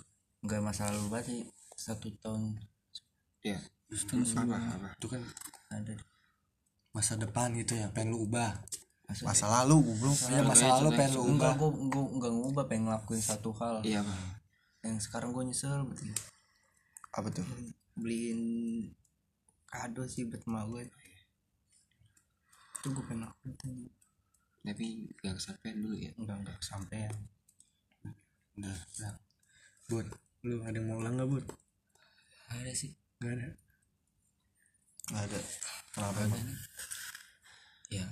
Nggak 0.42 0.61
masa 0.62 0.90
lalu 0.90 1.07
banget 1.11 1.27
sih. 1.31 1.42
Satu 1.74 2.09
tahun. 2.22 2.59
Ya 3.42 3.59
apa 3.88 4.44
apa 4.44 4.88
itu 5.01 5.07
kan 5.09 5.22
ada. 5.72 5.94
Masa 6.92 7.16
depan 7.16 7.57
gitu 7.57 7.72
ya 7.79 7.88
pengen 7.88 8.12
lu 8.12 8.29
ubah. 8.29 8.53
Masa 9.24 9.48
lalu 9.48 9.96
gue 9.96 10.12
ya 10.29 10.44
masa 10.44 10.77
lalu 10.77 10.92
pengen 10.92 11.12
lu 11.16 11.22
ubah. 11.33 11.33
enggak 11.33 11.53
gue 11.57 11.70
gue 11.88 12.05
enggak 12.18 12.33
ngubah 12.37 12.64
pengen 12.68 12.83
ngelakuin 12.92 13.22
satu 13.24 13.51
hal. 13.57 13.81
Iya 13.81 14.05
yang 14.85 15.01
sekarang 15.01 15.33
gue 15.33 15.42
nyesel 15.48 15.88
betul. 15.88 16.12
Apa 17.16 17.29
tuh? 17.33 17.46
Beliin 17.98 18.42
kado 19.68 20.06
sih 20.08 20.24
buat 20.26 20.42
emak 20.46 20.64
gue. 20.70 20.84
Itu 22.78 22.87
gue 22.94 23.04
pengen 23.04 23.26
lakuin 23.26 23.90
tapi 24.68 25.08
gak 25.24 25.40
kesampean 25.40 25.80
dulu 25.80 25.96
ya? 25.96 26.11
Enggak 26.20 26.37
enggak 26.44 26.56
kesampean 26.61 27.14
udah. 28.58 28.76
Udah. 28.76 29.14
Bud 29.88 30.06
lu 30.44 30.62
ada 30.62 30.76
yang 30.76 30.87
mau 30.87 31.00
ulang 31.00 31.16
nggak 31.16 31.30
bud 31.30 31.46
ada 32.52 32.72
sih. 32.72 32.92
Nggak 33.20 33.32
ada? 33.32 33.48
Gak 35.08 35.22
ada. 35.24 35.38
Kenapa 35.92 36.18
emang? 36.24 36.46
ya. 37.88 38.06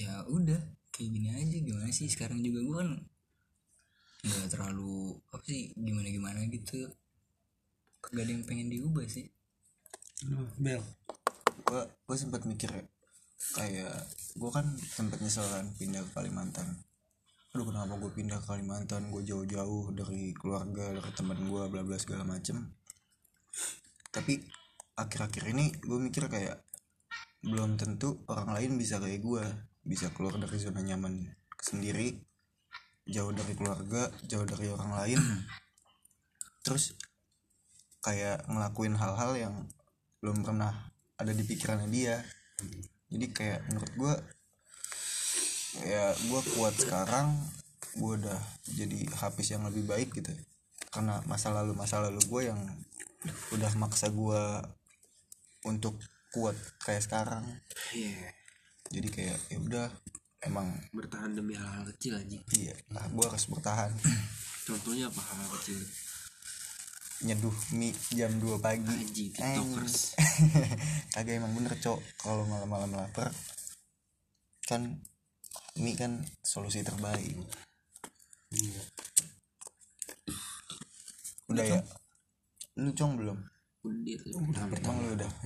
Ya 0.00 0.12
udah. 0.28 0.60
Kayak 0.94 1.10
gini 1.12 1.28
aja. 1.34 1.56
Gimana 1.60 1.90
sih? 1.92 2.08
Sekarang 2.08 2.40
juga 2.40 2.60
gue 2.64 2.76
kan 2.80 2.90
nggak 4.24 4.48
terlalu 4.48 5.20
apa 5.36 5.44
sih 5.44 5.76
gimana 5.76 6.08
gimana 6.08 6.40
gitu 6.48 6.88
gak 8.12 8.24
ada 8.24 8.32
yang 8.32 8.44
pengen 8.44 8.68
diubah 8.68 9.06
sih. 9.08 9.30
Lu 10.28 10.44
bel? 10.58 10.82
Gue 11.64 11.82
gue 11.86 12.16
sempat 12.18 12.44
mikir 12.44 12.68
ya 12.68 12.84
kayak 13.52 13.92
gue 14.40 14.50
kan 14.50 14.64
sempat 14.80 15.20
nyesel 15.20 15.44
kan 15.44 15.68
pindah 15.76 16.00
ke 16.00 16.10
Kalimantan. 16.16 16.80
Aduh 17.52 17.68
kenapa 17.68 17.94
gue 18.00 18.10
pindah 18.10 18.40
ke 18.40 18.46
Kalimantan? 18.48 19.12
Gue 19.12 19.22
jauh-jauh 19.22 19.92
dari 19.92 20.32
keluarga 20.32 20.96
dari 20.96 21.12
teman 21.12 21.38
gue 21.44 21.62
bla 21.68 21.82
bla 21.84 21.96
segala 22.00 22.24
macem. 22.24 22.72
Tapi 24.08 24.40
akhir-akhir 24.96 25.44
ini 25.52 25.74
gue 25.76 25.98
mikir 26.00 26.30
kayak 26.30 26.62
belum 27.44 27.76
tentu 27.76 28.24
orang 28.32 28.56
lain 28.56 28.80
bisa 28.80 28.96
kayak 28.96 29.20
gue 29.20 29.44
bisa 29.84 30.08
keluar 30.16 30.40
dari 30.40 30.56
zona 30.56 30.80
nyaman 30.80 31.28
sendiri 31.60 32.16
jauh 33.04 33.36
dari 33.36 33.52
keluarga 33.52 34.08
jauh 34.24 34.48
dari 34.48 34.72
orang 34.72 34.90
lain. 34.96 35.20
Terus 36.64 36.96
kayak 38.04 38.44
ngelakuin 38.44 38.92
hal-hal 39.00 39.32
yang 39.32 39.54
belum 40.20 40.44
pernah 40.44 40.92
ada 41.16 41.32
di 41.32 41.40
pikirannya 41.40 41.88
dia. 41.88 42.20
Jadi 43.08 43.26
kayak 43.32 43.64
menurut 43.72 43.92
gue 43.96 44.14
ya 45.88 46.12
gue 46.12 46.40
kuat 46.54 46.76
sekarang 46.76 47.32
gue 47.96 48.12
udah 48.20 48.40
jadi 48.68 49.08
habis 49.24 49.48
yang 49.56 49.64
lebih 49.64 49.88
baik 49.88 50.12
gitu. 50.12 50.36
Karena 50.92 51.24
masa 51.24 51.48
lalu 51.48 51.72
masa 51.72 52.04
lalu 52.04 52.20
gue 52.28 52.42
yang 52.52 52.60
udah 53.56 53.72
maksa 53.80 54.12
gue 54.12 54.42
untuk 55.64 55.96
kuat 56.36 56.54
kayak 56.84 57.00
sekarang. 57.00 57.48
Iya. 57.96 58.36
Jadi 58.92 59.08
kayak 59.08 59.38
ya 59.48 59.58
udah 59.64 59.88
emang 60.44 60.68
bertahan 60.92 61.32
demi 61.32 61.56
hal-hal 61.56 61.88
kecil 61.96 62.20
aja 62.20 62.36
iya 62.52 62.76
lah 62.92 63.08
gue 63.08 63.24
harus 63.24 63.48
bertahan. 63.48 63.90
Contohnya 64.68 65.08
apa 65.08 65.20
hal 65.24 65.48
kecil 65.56 65.80
nyeduh 67.22 67.54
mie 67.78 67.94
jam 68.10 68.32
2 68.42 68.58
pagi. 68.58 68.90
Anjing, 68.90 69.30
tiktokers. 69.30 70.18
kagak 71.14 71.38
emang 71.38 71.54
bener 71.54 71.78
cok. 71.78 72.02
Kalau 72.18 72.42
malam-malam 72.50 72.90
lapar 72.90 73.30
kan 74.64 74.98
mie 75.78 75.94
kan 75.94 76.26
solusi 76.42 76.82
terbaik. 76.82 77.38
Udah 81.46 81.64
ya? 81.64 81.80
Lu 82.80 82.90
cong 82.90 83.14
belum? 83.20 83.38
Undit 83.84 84.24
emang 84.80 84.96
lu 85.04 85.14
udah. 85.14 85.30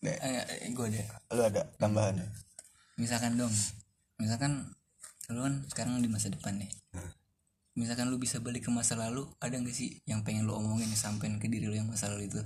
Dek, 0.00 0.16
eh, 0.16 0.72
gue 0.72 0.86
ada 0.88 1.04
lu 1.36 1.42
ada 1.44 1.62
tambahan? 1.76 2.16
Misalkan 2.96 3.36
dong. 3.36 3.52
Misalkan 4.16 4.72
lu 5.28 5.44
kan 5.44 5.54
sekarang 5.68 6.00
di 6.00 6.08
masa 6.08 6.32
depan 6.32 6.56
nih 6.56 6.79
misalkan 7.78 8.10
lu 8.10 8.18
bisa 8.18 8.42
balik 8.42 8.66
ke 8.66 8.70
masa 8.72 8.98
lalu 8.98 9.26
ada 9.38 9.54
nggak 9.54 9.74
sih 9.74 10.02
yang 10.08 10.26
pengen 10.26 10.46
lu 10.46 10.54
omongin 10.58 10.90
sampein 10.92 11.38
ke 11.38 11.46
diri 11.46 11.70
lu 11.70 11.76
yang 11.76 11.86
masa 11.86 12.10
lalu 12.10 12.26
itu? 12.26 12.42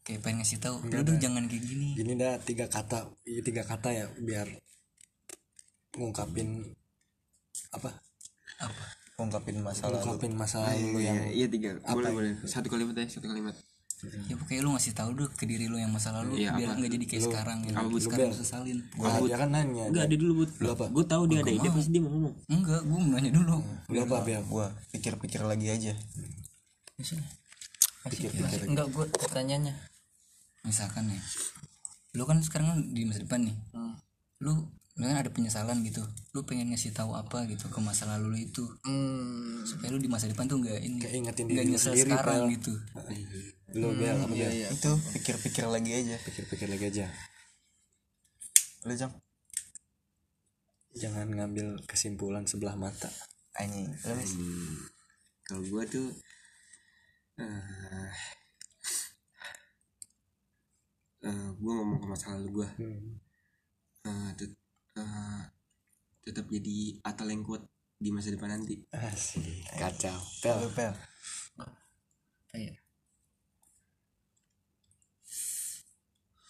Kayak 0.00 0.20
pengen 0.24 0.40
ngasih 0.40 0.58
tahu 0.58 0.76
lu 0.88 1.04
dong 1.04 1.20
jangan 1.20 1.44
kayak 1.44 1.64
gini. 1.64 1.88
Gini 1.94 2.12
dah 2.16 2.40
tiga 2.40 2.66
kata 2.66 3.12
iya 3.28 3.40
tiga 3.44 3.62
kata 3.62 3.88
ya 3.92 4.06
biar 4.20 4.48
ngungkapin 5.96 6.72
apa? 7.76 7.90
Apa? 8.60 8.84
Ungkapin 9.20 9.60
masalah 9.60 10.00
lu 10.00 10.16
ungkapin 10.16 10.32
masa 10.32 10.64
lalu 10.64 10.96
lu 10.96 11.00
yang 11.04 11.20
iya 11.28 11.46
tiga. 11.46 11.76
boleh 11.84 12.10
boleh. 12.12 12.32
Satu 12.48 12.72
kalimat 12.72 12.96
aja 12.96 13.20
satu 13.20 13.28
kalimat 13.28 13.52
ya 14.00 14.34
pokoknya 14.36 14.60
lu 14.64 14.70
ngasih 14.72 14.92
tahu 14.96 15.10
dulu 15.12 15.28
ke 15.36 15.44
diri 15.44 15.68
lu 15.68 15.76
yang 15.76 15.92
masa 15.92 16.08
lalu 16.16 16.40
Iya, 16.40 16.56
biar 16.56 16.72
apa? 16.72 16.78
nggak 16.80 16.92
jadi 16.96 17.04
kayak 17.04 17.24
sekarang 17.28 17.58
yang 17.68 17.76
apa, 17.76 17.96
sekarang 18.00 18.28
lu 18.32 18.36
sesalin 18.40 18.78
ah, 19.04 19.18
dia 19.20 19.36
kan 19.36 19.50
nanya. 19.52 19.84
Enggak 19.92 20.04
ada 20.08 20.16
dulu 20.16 20.32
bud. 20.40 20.50
Gue 20.88 21.04
tahu 21.04 21.22
dia 21.28 21.38
ada 21.44 21.52
ide 21.52 21.68
pasti 21.68 21.90
dia 21.92 22.00
mau 22.00 22.10
ngomong. 22.16 22.34
Enggak 22.48 22.80
gue 22.80 22.96
mau 22.96 23.10
nanya 23.12 23.30
dulu. 23.36 23.56
Lu 23.92 23.98
apa 24.00 24.16
Bel? 24.24 24.42
gua 24.48 24.66
pikir-pikir 24.96 25.40
lagi 25.44 25.66
aja. 25.68 25.92
Masih 26.96 27.20
masih. 28.08 28.32
enggak 28.64 28.86
gue 28.88 29.04
pertanyaannya. 29.20 29.74
Misalkan 30.64 31.12
nih 31.12 31.20
lu 32.16 32.26
kan 32.26 32.42
sekarang 32.42 32.66
kan 32.74 32.78
di 32.90 33.06
masa 33.06 33.22
depan 33.22 33.46
nih. 33.46 33.56
Lu 34.42 34.66
misalkan 34.98 35.18
ada 35.22 35.30
penyesalan 35.30 35.78
gitu 35.86 36.02
lu 36.34 36.42
pengen 36.46 36.70
ngasih 36.74 36.94
tahu 36.94 37.14
apa 37.14 37.46
gitu 37.46 37.66
ke 37.70 37.78
masa 37.82 38.06
lalu 38.10 38.26
lu 38.34 38.38
itu? 38.38 38.64
Hmm, 38.86 39.62
supaya 39.66 39.90
lu 39.94 39.98
di 40.02 40.10
masa 40.10 40.26
depan 40.26 40.46
tuh 40.46 40.62
nggak 40.62 40.78
ini 40.82 40.98
Kayak 41.02 41.14
ingetin 41.18 41.44
nggak 41.46 41.64
diri 41.64 41.66
lu 41.66 41.72
nyesel 41.74 41.92
sendiri, 41.94 42.10
sekarang 42.10 42.40
Pel. 42.40 42.54
gitu. 42.54 42.72
Lu 43.78 43.88
Bel 43.96 44.18
apa 44.18 44.34
Bel? 44.34 44.52
itu 44.70 44.92
pikir-pikir 45.18 45.64
lagi 45.66 45.90
aja. 45.94 46.16
Pikir-pikir 46.22 46.68
lagi 46.70 46.84
aja. 46.90 47.06
Lu 48.86 48.92
jang? 48.94 49.12
Jangan 50.94 51.26
ngambil 51.30 51.86
kesimpulan 51.86 52.44
sebelah 52.46 52.74
mata. 52.74 53.10
Anjing? 53.58 53.90
Hmm, 53.90 54.86
kalau 55.46 55.62
gue 55.66 55.82
tuh 55.90 56.08
eh 57.40 58.10
gue 61.60 61.72
ngomong 61.72 62.00
ke 62.00 62.06
masa 62.08 62.36
lalu 62.36 62.64
gue 62.64 62.68
hmm. 62.80 63.20
Tetap 66.24 66.46
jadi 66.48 67.00
atal 67.02 67.28
yang 67.32 67.42
kuat 67.42 67.62
di 68.00 68.08
masa 68.08 68.32
depan 68.32 68.52
nanti. 68.56 68.80
Asik. 68.94 69.68
Kacau. 69.76 70.20
Pel. 70.40 70.68
Pel 70.72 70.94
iya. 72.56 72.74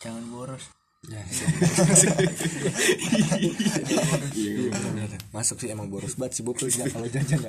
Jangan 0.01 0.25
boros. 0.33 0.65
Ya, 1.09 1.17
iya, 4.37 4.69
bener. 4.69 5.09
masuk 5.33 5.57
sih 5.57 5.73
emang 5.73 5.89
boros 5.89 6.13
banget 6.13 6.37
sih 6.37 6.45
bopel 6.45 6.69
sih 6.69 6.85
kalau 6.93 7.09
jajan 7.09 7.41
ya. 7.41 7.49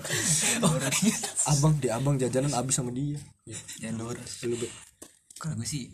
Abang 1.52 1.76
di 1.76 1.92
abang 1.92 2.16
jajanan 2.16 2.56
abis 2.56 2.80
sama 2.80 2.96
dia. 2.96 3.20
Ya. 3.44 3.60
jangan 3.84 4.08
boros. 4.08 4.48
Lu, 4.48 4.56
Bel. 4.56 4.72
kalau 5.36 5.60
gue 5.60 5.68
sih 5.68 5.92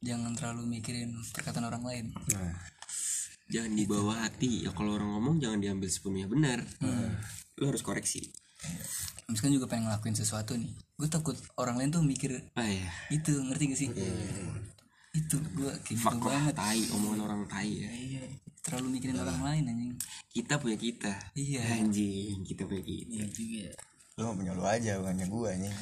jangan 0.00 0.32
terlalu 0.32 0.80
mikirin 0.80 1.12
perkataan 1.36 1.68
orang 1.68 1.84
lain. 1.84 2.16
Nah 2.32 2.56
jangan 3.50 3.72
dibawa 3.74 4.14
hati. 4.26 4.66
Ya 4.66 4.70
kalau 4.74 4.98
orang 4.98 5.10
ngomong 5.16 5.36
jangan 5.38 5.58
diambil 5.62 5.88
sepenuhnya 5.90 6.28
benar. 6.28 6.58
Lu 7.58 7.70
harus 7.70 7.82
koreksi. 7.82 8.30
Misalkan 9.26 9.54
juga 9.54 9.66
pengen 9.66 9.90
ngelakuin 9.90 10.14
sesuatu 10.14 10.54
nih. 10.54 10.70
Gue 10.96 11.08
takut 11.10 11.36
orang 11.58 11.76
lain 11.82 11.90
tuh 11.92 12.02
mikir 12.02 12.40
ah 12.56 12.64
ya 12.64 12.88
itu 13.12 13.34
ngerti 13.34 13.64
gak 13.68 13.78
sih? 13.78 13.88
Itu 15.12 15.36
gue 15.54 15.70
kayak 15.82 15.96
gitu 15.96 16.02
fuck 16.02 16.20
banget. 16.22 16.54
tai 16.54 16.82
omongan 16.94 17.20
orang 17.26 17.40
tai 17.50 17.70
ya. 17.70 17.90
Iya 17.90 18.24
terlalu 18.66 18.98
mikirin 18.98 19.22
orang 19.22 19.40
lain 19.46 19.64
anjing. 19.70 19.94
Kita 20.34 20.58
punya 20.58 20.74
kita. 20.74 21.14
Iya. 21.38 21.62
anjing 21.78 22.42
kita 22.42 22.66
punya 22.66 22.82
kita. 22.82 23.10
Iya 23.14 23.26
juga. 23.30 23.66
Lu 24.18 24.20
mah 24.26 24.34
punya 24.34 24.52
lu 24.58 24.64
aja 24.66 24.98
bukannya 24.98 25.26
gua 25.30 25.48
anjing. 25.54 25.76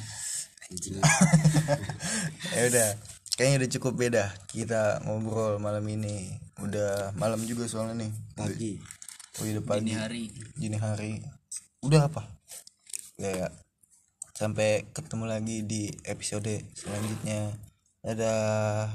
Anjing. 0.69 0.95
Ya 2.55 2.71
udah 2.71 2.89
kayaknya 3.35 3.67
udah 3.67 3.71
cukup 3.79 3.93
beda 3.99 4.25
kita 4.51 5.03
ngobrol 5.07 5.59
malam 5.59 5.85
ini. 5.91 6.39
Udah 6.63 7.11
malam 7.19 7.43
juga 7.43 7.67
soalnya 7.67 8.07
nih. 8.07 8.13
Pagi. 8.39 8.73
Oh 9.43 9.45
udah 9.45 9.65
pagi. 9.67 9.91
Ini 9.91 9.95
hari. 9.99 10.25
Dini 10.55 10.79
hari. 10.79 11.19
Udah 11.83 12.07
apa? 12.07 12.23
Ya, 13.19 13.47
ya. 13.47 13.49
sampai 14.35 14.83
ketemu 14.91 15.31
lagi 15.31 15.63
di 15.63 15.95
episode 16.07 16.59
selanjutnya. 16.75 17.55
Dadah 18.03 18.91